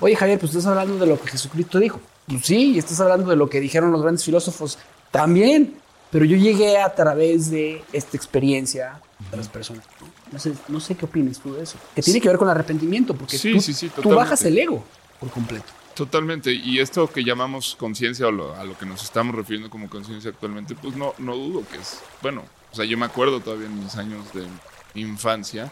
[0.00, 2.00] Oye Javier, pues estás hablando de lo que Jesucristo dijo.
[2.26, 4.78] Pues sí, y estás hablando de lo que dijeron los grandes filósofos
[5.10, 5.78] también.
[6.10, 9.00] Pero yo llegué a través de esta experiencia
[9.30, 9.84] de las personas.
[10.30, 11.78] No sé, no sé qué opinas tú de eso.
[11.94, 14.84] Que tiene que ver con el arrepentimiento, porque tú, tú bajas el ego
[15.20, 15.66] por completo.
[15.94, 16.52] Totalmente.
[16.52, 20.74] Y esto que llamamos conciencia o a lo que nos estamos refiriendo como conciencia actualmente,
[20.74, 23.94] pues no, no dudo que es, bueno, o sea, yo me acuerdo todavía en mis
[23.96, 24.46] años de
[24.94, 25.70] infancia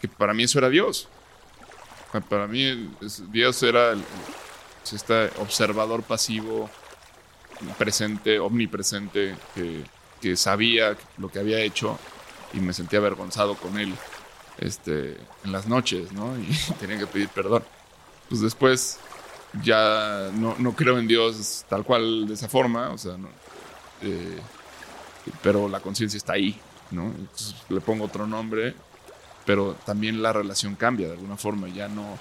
[0.00, 1.08] que para mí eso era Dios.
[2.28, 2.90] Para mí
[3.32, 4.04] Dios era el,
[4.92, 6.70] este observador pasivo,
[7.78, 9.82] presente, omnipresente, que,
[10.20, 11.98] que, sabía lo que había hecho
[12.54, 13.94] y me sentía avergonzado con él
[14.58, 16.36] este, en las noches, ¿no?
[16.38, 17.64] Y tenía que pedir perdón.
[18.28, 18.98] Pues después
[19.62, 23.16] ya no, no, creo en Dios tal cual de esa forma, o sea,
[24.02, 24.38] eh,
[25.42, 26.58] pero la conciencia está ahí,
[26.90, 27.06] ¿no?
[27.06, 28.74] Entonces le pongo otro nombre,
[29.44, 32.18] pero también la relación cambia de alguna forma, ya no,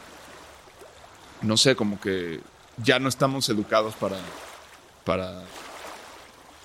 [1.42, 2.42] no sé, como que
[2.78, 4.18] ya no estamos educados para,
[5.06, 5.44] para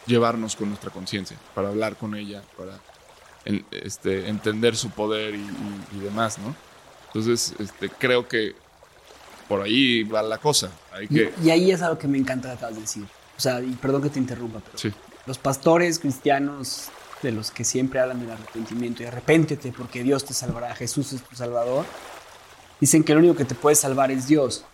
[0.07, 2.79] llevarnos con nuestra conciencia, para hablar con ella, para
[3.71, 5.47] este, entender su poder y,
[5.93, 6.55] y demás, ¿no?
[7.07, 8.55] Entonces, este, creo que
[9.49, 10.71] por ahí va la cosa.
[11.09, 13.05] y, ahí es algo que me encanta acabas de decir.
[13.37, 14.95] O sea, y perdón que te interrumpa, pero
[15.27, 16.89] los pastores cristianos
[17.23, 21.23] de los que siempre hablan del arrepentimiento y arrepéntete porque Dios te salvará, Jesús es
[21.23, 21.85] tu salvador,
[22.81, 24.65] dicen que lo único que te puede salvar es Dios.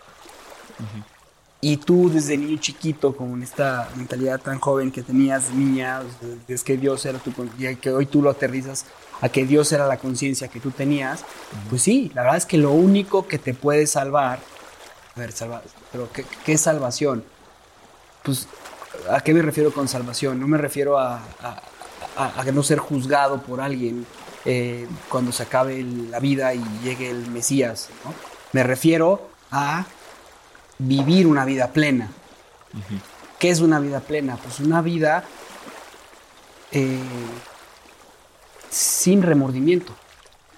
[1.65, 6.03] Y tú desde niño chiquito, con esta mentalidad tan joven que tenías, niña,
[6.47, 8.85] es que Dios era tu y que hoy tú lo aterrizas
[9.23, 11.25] a que Dios era la conciencia que tú tenías,
[11.71, 14.41] pues sí, la verdad es que lo único que te puede salvar
[15.17, 17.25] A ver, salva, pero ¿qué, ¿qué, salvación?
[18.25, 18.47] Pues,
[19.11, 20.39] ¿a qué me refiero con salvación?
[20.39, 24.05] No me refiero a, a, a no ser juzgado por alguien
[24.45, 27.89] eh, cuando se acabe la vida y llegue el Mesías.
[28.05, 28.13] ¿no?
[28.53, 29.87] Me refiero a
[30.79, 32.11] vivir una vida plena.
[33.39, 34.37] ¿Qué es una vida plena?
[34.37, 35.25] Pues una vida
[36.73, 36.99] eh,
[38.71, 39.95] sin remordimiento,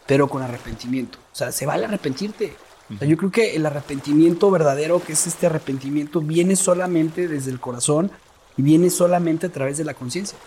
[0.06, 1.18] pero con arrepentimiento.
[1.32, 2.56] O sea, se vale arrepentirte.
[3.00, 8.10] yo creo que el arrepentimiento verdadero, que es este arrepentimiento, viene solamente desde el corazón
[8.56, 10.38] y viene solamente a través de la conciencia.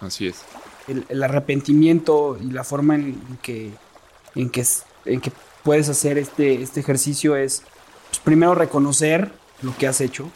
[0.00, 0.42] Así es.
[0.88, 3.70] El, arrepentimiento y la forma en, que,
[4.34, 4.64] en, que,
[5.04, 5.30] en que
[5.62, 7.62] puedes hacer este, este ejercicio es,
[8.10, 9.32] pues, primero, reconocer
[9.62, 10.30] lo que has hecho.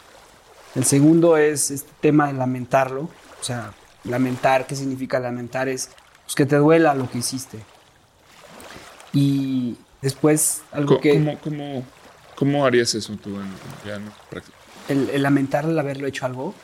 [0.75, 3.03] El segundo es este tema de lamentarlo.
[3.41, 3.73] O sea,
[4.05, 5.69] lamentar, ¿qué significa lamentar?
[5.69, 5.91] Es
[6.25, 7.59] pues, que te duela lo que hiciste.
[9.13, 11.15] Y después, algo que...
[11.15, 11.85] ¿cómo, cómo,
[12.35, 14.57] cómo harías eso tú en, práctica?
[14.89, 16.55] El, el, lamentar el haberlo hecho algo.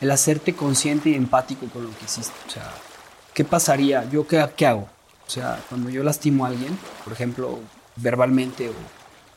[0.00, 2.34] El hacerte consciente y empático con lo que hiciste.
[2.46, 2.70] O sea,
[3.32, 4.08] ¿qué pasaría?
[4.10, 4.88] ¿Yo qué, qué hago?
[5.26, 7.58] O sea, cuando yo lastimo a alguien, por ejemplo,
[7.96, 8.74] verbalmente o,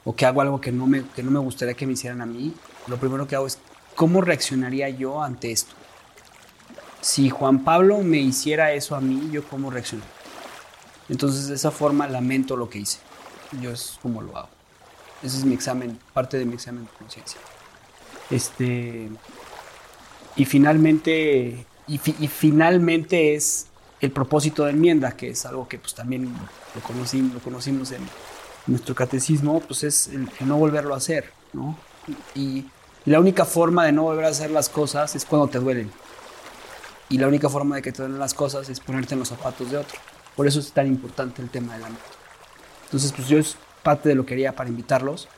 [0.08, 2.26] o que hago algo que no, me, que no me gustaría que me hicieran a
[2.26, 2.54] mí,
[2.88, 3.60] lo primero que hago es,
[3.94, 5.76] ¿cómo reaccionaría yo ante esto?
[7.02, 10.14] Si Juan Pablo me hiciera eso a mí, ¿yo cómo reaccionaría?
[11.10, 13.00] Entonces, de esa forma lamento lo que hice.
[13.62, 14.48] Yo es como lo hago.
[15.22, 17.42] Ese es mi examen, parte de mi examen de conciencia.
[18.30, 19.10] Este.
[20.38, 21.66] Y finalmente.
[21.86, 23.68] Y, y finalmente es
[24.00, 26.34] el propósito de enmienda, que es algo que pues también
[26.76, 28.02] lo, conocimos, lo conocimos en
[28.68, 31.78] nuestro catecismo, pues es el, no volverlo a hacer, ¿no?
[32.36, 32.66] Y,
[33.06, 35.90] la única forma de no volver a hacer las cosas es cuando te duelen.
[37.08, 39.72] Y la única forma de que te duelen las cosas es ponerte en los zapatos
[39.72, 39.98] de otro.
[40.36, 42.02] Por eso es tan importante el tema del amor.
[42.84, 45.30] Entonces, pues yo es parte de lo que quería para invitarlos.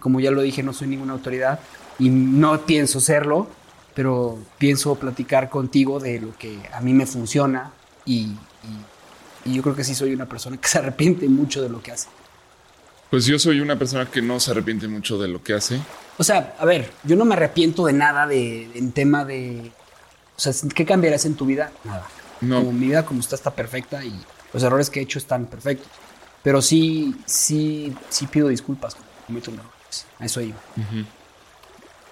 [0.00, 1.60] Como ya lo dije, no soy ninguna autoridad
[1.98, 3.46] y no pienso serlo,
[3.94, 7.72] pero pienso platicar contigo de lo que a mí me funciona,
[8.08, 8.34] y,
[9.44, 12.08] yo creo que sí soy una persona que se arrepiente mucho de lo que hace.
[13.10, 15.80] Pues yo soy una persona que no se arrepiente mucho de lo que hace.
[16.18, 19.72] O sea, a ver, yo no me arrepiento de nada de, en tema de...
[20.36, 21.72] O sea, ¿qué cambiarás en tu vida?
[21.84, 22.06] Nada.
[22.40, 22.58] No.
[22.60, 24.12] Como mi vida como está está perfecta y
[24.52, 25.88] los errores que he hecho están perfectos.
[26.42, 28.96] Pero sí, sí, sí pido disculpas
[29.26, 30.06] cometo errores.
[30.18, 30.58] A eso iba.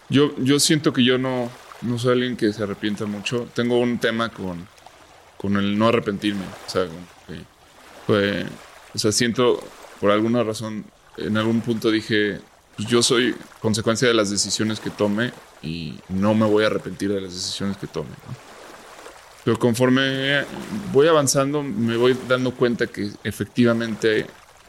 [0.09, 1.51] yo, yo siento que yo no,
[1.83, 3.49] no soy alguien que se arrepienta mucho.
[3.55, 4.67] Tengo un tema con
[5.37, 6.45] con el no arrepentirme.
[6.67, 6.87] O sea,
[8.07, 8.47] fue,
[8.95, 9.63] o sea, siento
[10.01, 10.85] por alguna razón,
[11.17, 12.41] en algún punto dije,
[12.77, 15.33] pues yo soy consecuencia de las decisiones que tome
[15.63, 18.11] y no me voy a arrepentir de las decisiones que tome.
[19.45, 20.45] Pero conforme
[20.93, 24.27] voy avanzando, me voy dando cuenta que efectivamente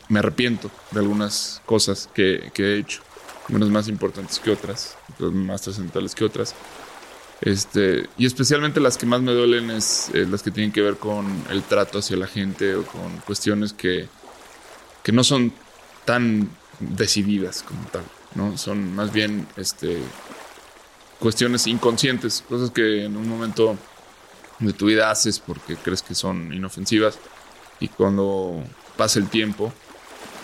[0.10, 3.02] me arrepiento de algunas cosas que, que he hecho,
[3.50, 6.56] unas más importantes que otras, más trascendentales que otras.
[7.42, 10.98] Este, y especialmente las que más me duelen es eh, las que tienen que ver
[10.98, 14.08] con el trato hacia la gente o con cuestiones que,
[15.08, 15.54] que no son
[16.04, 16.50] tan
[16.82, 18.04] decididas como tal,
[18.36, 18.58] ¿no?
[18.58, 20.00] Son más bien este,
[21.18, 23.78] cuestiones inconscientes, cosas que en un momento
[24.60, 27.20] de tu vida haces porque crees que son inofensivas
[27.80, 28.62] y cuando
[28.98, 29.72] pasa el tiempo,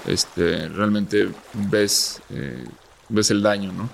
[0.07, 1.28] este, realmente
[1.70, 2.64] ves, eh,
[3.09, 3.89] ves el daño, ¿no?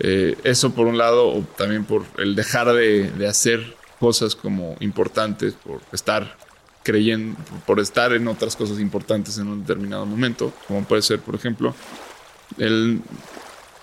[0.00, 5.54] Eh, eso por un lado, o también por el dejar de, hacer cosas como importantes,
[5.54, 6.36] por estar
[6.84, 11.34] creyendo, por estar en otras cosas importantes en un determinado momento, como puede ser, por
[11.34, 11.74] ejemplo,
[12.58, 13.00] el,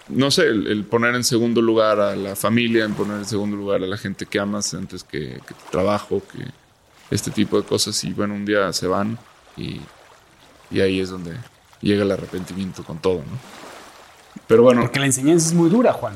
[0.08, 3.84] no sé, el, poner en segundo lugar a la familia, en poner en segundo lugar
[3.84, 6.46] a la gente que amas antes que, que tu trabajo, que
[7.14, 9.18] este tipo de cosas, y bueno, un día se van
[9.58, 9.82] y,
[10.70, 11.36] y ahí es donde
[11.82, 13.62] llega el arrepentimiento con todo, ¿no?
[14.48, 14.82] Pero bueno.
[14.82, 16.14] Porque la enseñanza es muy dura, Juan.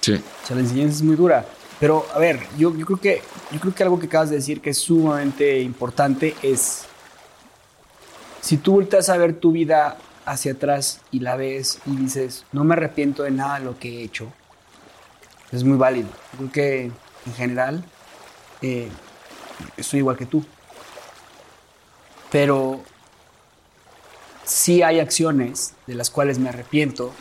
[0.00, 0.14] Sí.
[0.14, 1.46] O sea, la enseñanza es muy dura.
[1.82, 4.60] Pero, a ver, yo, yo, creo que, yo creo que algo que acabas de decir
[4.60, 6.84] que es sumamente importante es,
[8.40, 12.62] si tú volteas a ver tu vida hacia atrás y la ves y dices, no
[12.62, 14.32] me arrepiento de nada de lo que he hecho,
[15.50, 16.08] es muy válido.
[16.34, 16.82] Yo creo que
[17.26, 17.84] en general
[18.60, 18.88] eh,
[19.76, 20.44] estoy igual que tú.
[22.30, 22.80] Pero
[24.44, 27.12] sí hay acciones de las cuales me arrepiento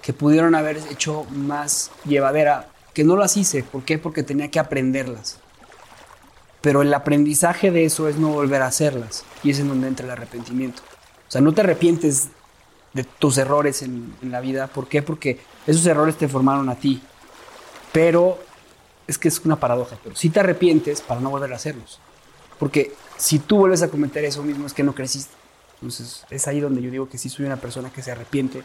[0.00, 3.62] que pudieron haber hecho más llevadera, que no las hice.
[3.62, 3.98] ¿Por qué?
[3.98, 5.38] Porque tenía que aprenderlas.
[6.62, 9.22] Pero el aprendizaje de eso es no volver a hacerlas.
[9.42, 10.80] Y es en donde entra el arrepentimiento.
[11.28, 12.28] O sea, no te arrepientes
[12.94, 14.68] de tus errores en, la vida.
[14.68, 15.02] ¿Por qué?
[15.02, 17.02] Porque esos errores te formaron a ti.
[17.92, 18.38] Pero
[19.06, 19.98] es que es una paradoja.
[20.02, 22.00] Pero si te arrepientes para no volver a hacerlos.
[22.58, 25.34] Porque si tú vuelves a cometer eso mismo es que no creciste.
[25.74, 28.62] Entonces es ahí donde yo digo que sí soy una persona que se arrepiente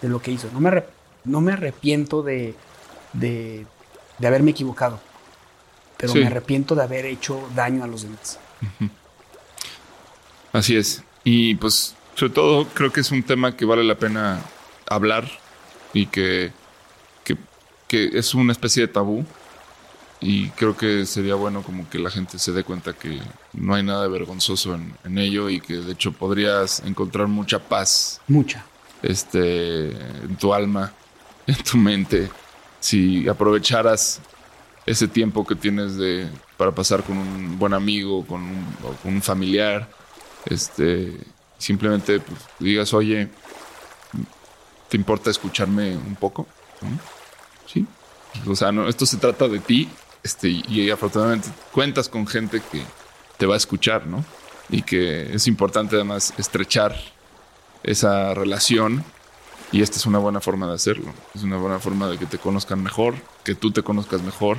[0.00, 0.48] de lo que hizo.
[0.52, 0.84] No me,
[1.24, 2.54] no me arrepiento de,
[3.12, 3.66] de,
[4.24, 5.00] haberme equivocado,
[5.96, 8.38] pero me arrepiento de haber hecho daño a los demás.
[10.52, 11.02] Así es.
[11.24, 14.40] Y pues, sobre todo, creo que es un tema que vale la pena
[14.88, 15.28] hablar
[15.92, 16.52] y que,
[17.24, 17.36] que,
[17.88, 19.24] que es una especie de tabú
[20.22, 23.20] y creo que sería bueno como que la gente se dé cuenta que
[23.52, 28.20] no hay nada de vergonzoso en, ello y que de hecho podrías encontrar mucha paz.
[28.28, 28.64] Mucha.
[29.02, 30.92] Este, en tu alma,
[31.46, 32.30] en tu mente,
[32.82, 34.20] si aprovecharas
[34.84, 38.66] ese tiempo que tienes de, para pasar con un buen amigo, con un,
[39.02, 39.88] con un familiar,
[40.46, 41.16] este,
[41.58, 43.28] simplemente pues, digas, oye,
[44.88, 46.48] ¿te importa escucharme un poco?
[47.72, 47.86] ¿Sí?
[48.48, 49.88] O sea, no, esto se trata de ti
[50.24, 52.82] este, y afortunadamente cuentas con gente que
[53.38, 54.24] te va a escuchar, ¿no?
[54.70, 56.96] Y que es importante además estrechar
[57.84, 59.04] esa relación
[59.72, 61.12] y esta es una buena forma de hacerlo.
[61.34, 64.58] Es una buena forma de que te conozcan mejor, que tú te conozcas mejor,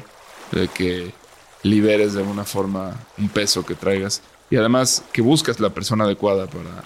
[0.51, 1.14] de que
[1.61, 6.47] liberes de alguna forma un peso que traigas y además que buscas la persona adecuada
[6.47, 6.84] para,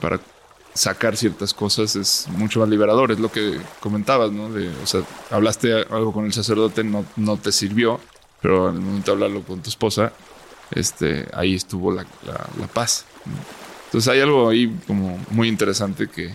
[0.00, 0.20] para
[0.74, 3.12] sacar ciertas cosas es mucho más liberador.
[3.12, 4.50] Es lo que comentabas, ¿no?
[4.50, 8.00] De, o sea, hablaste algo con el sacerdote, no, no te sirvió,
[8.40, 10.12] pero el momento de hablarlo con tu esposa,
[10.70, 13.04] este, ahí estuvo la, la, paz.
[13.86, 16.34] Entonces hay algo ahí como muy interesante que...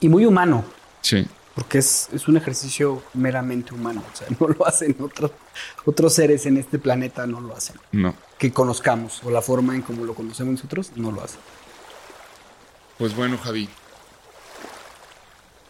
[0.00, 0.64] Y muy humano.
[1.00, 1.26] Sí.
[1.54, 4.02] Porque es, es un ejercicio meramente humano.
[4.12, 5.32] O sea, no lo hacen otros,
[5.84, 7.76] otros seres en este planeta, no lo hacen.
[7.92, 8.14] No.
[8.38, 11.40] Que conozcamos, o la forma en como lo conocemos nosotros, no lo hacen.
[12.98, 13.68] Pues bueno, Javi.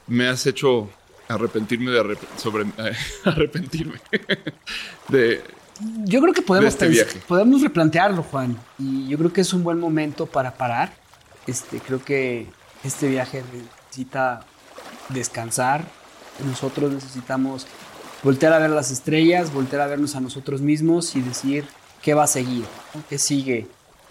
[0.07, 0.89] Me has hecho
[1.29, 2.65] arrepentirme de sobre
[3.25, 4.01] arrepentirme
[5.09, 5.43] de
[6.05, 9.79] yo creo que podemos este podemos replantearlo Juan y yo creo que es un buen
[9.79, 10.93] momento para parar
[11.47, 12.47] este creo que
[12.83, 13.45] este viaje
[13.89, 14.41] necesita
[15.09, 15.85] descansar.
[16.47, 17.67] Nosotros necesitamos
[18.23, 21.65] voltear a ver las estrellas voltear a vernos a nosotros mismos y decir
[22.03, 22.65] qué va a seguir
[23.09, 23.69] qué sigue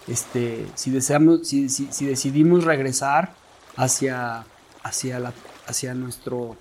[0.08, 3.34] este, si, deseamos, si, decidimos regresar
[3.76, 4.44] hacia,
[4.82, 5.32] hacia, la,
[5.66, 6.56] hacia nuestro,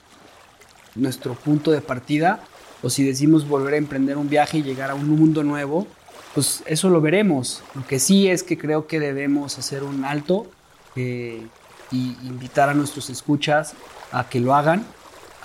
[0.95, 2.41] nuestro punto de partida,
[2.84, 5.88] o si decidimos volver a emprender un viaje y llegar a un mundo nuevo,
[6.35, 7.64] pues eso lo veremos.
[7.73, 10.48] Lo que sí es que creo que debemos hacer un alto
[10.95, 11.48] eh,
[11.91, 13.73] y invitar a nuestros escuchas
[14.11, 14.85] a que lo hagan,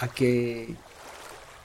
[0.00, 0.74] a que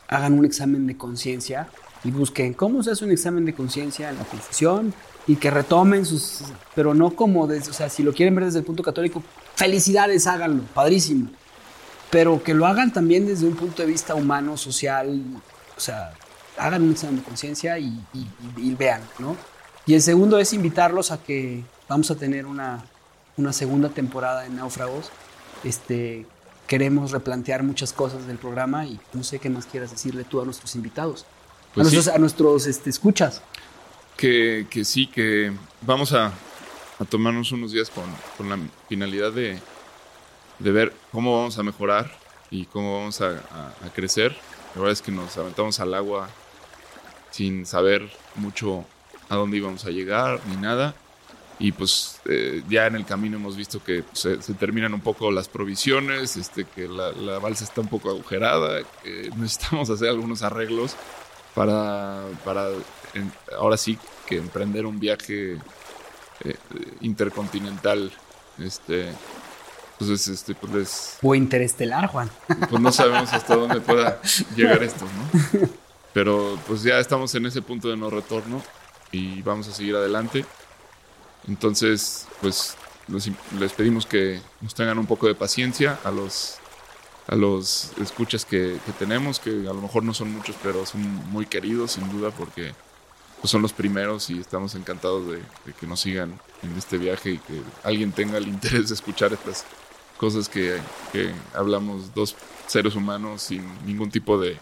[0.07, 1.67] hagan un examen de conciencia
[2.03, 4.93] y busquen cómo se hace un examen de conciencia en la confesión,
[5.27, 6.41] y que retomen sus,
[6.73, 9.21] pero no como, o sea, si lo quieren ver desde el punto católico,
[9.55, 11.29] felicidades, háganlo, padrísimo,
[12.09, 15.21] pero que lo hagan también desde un punto de vista humano, social,
[15.75, 16.13] o sea,
[16.57, 18.01] hagan un examen de conciencia y,
[18.77, 19.35] vean, ¿no?
[19.85, 22.85] Y el segundo es invitarlos a que vamos a tener una,
[23.38, 25.09] una segunda temporada en Náufragos,
[25.64, 26.26] este,
[26.68, 30.45] queremos replantear muchas cosas del programa y no sé qué más quieras decirle tú a
[30.45, 31.26] nuestros invitados,
[31.72, 33.41] a pues nuestros, a nuestros este, escuchas
[34.18, 36.34] que, que sí, que vamos a,
[36.99, 38.03] a tomarnos unos días con,
[38.35, 38.57] con la
[38.89, 39.59] finalidad de,
[40.59, 42.11] de, ver cómo vamos a mejorar
[42.49, 43.38] y cómo vamos a,
[43.85, 44.35] a, crecer.
[44.73, 46.30] La verdad es que nos aventamos al agua
[47.30, 48.84] sin saber mucho
[49.30, 50.95] a dónde íbamos a llegar ni nada.
[51.59, 55.31] Y pues eh, ya en el camino hemos visto que se, se, terminan un poco
[55.31, 60.43] las provisiones, este, que la, la, balsa está un poco agujerada, que necesitamos hacer algunos
[60.43, 60.95] arreglos
[61.55, 62.67] para, para
[63.57, 63.97] ahora sí
[64.27, 65.57] que emprender un viaje
[66.43, 66.55] eh,
[67.01, 68.11] intercontinental.
[68.59, 69.11] Este,
[69.97, 72.29] pues este, pues O interestelar, Juan.
[72.69, 74.21] Pues no sabemos hasta dónde pueda
[74.55, 75.67] llegar esto, ¿no?
[76.13, 78.61] Pero pues ya estamos en ese punto de no retorno
[79.11, 80.45] y vamos a seguir adelante.
[81.48, 82.76] Entonces, pues
[83.57, 86.57] les pedimos que nos tengan un poco de paciencia a los
[87.28, 91.02] a los escuchas que, que, tenemos, que a lo mejor no son muchos, pero son
[91.30, 92.74] muy queridos sin duda porque
[93.41, 95.41] pues son los primeros y estamos encantados de,
[95.80, 99.65] que nos sigan en este viaje y que alguien tenga el interés de escuchar estas
[100.18, 100.80] cosas que,
[101.53, 104.57] hablamos dos seres humanos sin ningún tipo de,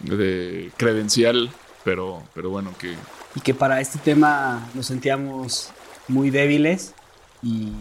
[0.00, 1.50] de credencial,
[1.84, 2.96] pero, pero bueno, que...
[3.34, 5.70] Y que para este tema nos sentíamos
[6.10, 6.94] muy débiles
[7.42, 7.72] y,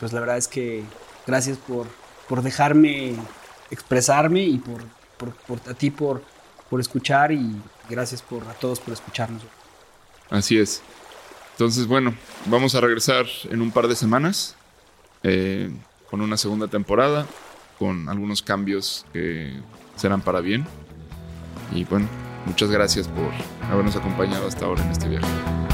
[0.00, 0.82] pues la verdad es que
[1.26, 1.86] gracias por,
[2.28, 3.14] por dejarme
[3.70, 4.82] expresarme y por,
[5.46, 6.22] por, a ti por,
[6.68, 7.56] por escuchar y
[7.88, 9.42] gracias por, a todos por escucharnos.
[10.30, 10.82] Así es.
[11.52, 12.14] Entonces, bueno,
[12.46, 14.56] vamos a regresar en un par de semanas
[15.22, 15.70] eh,
[16.10, 17.26] con una segunda temporada,
[17.78, 19.58] con algunos cambios que
[19.96, 20.66] serán para bien.
[21.74, 22.06] Y bueno,
[22.46, 23.30] muchas gracias por
[23.70, 25.67] habernos acompañado hasta ahora en este viaje.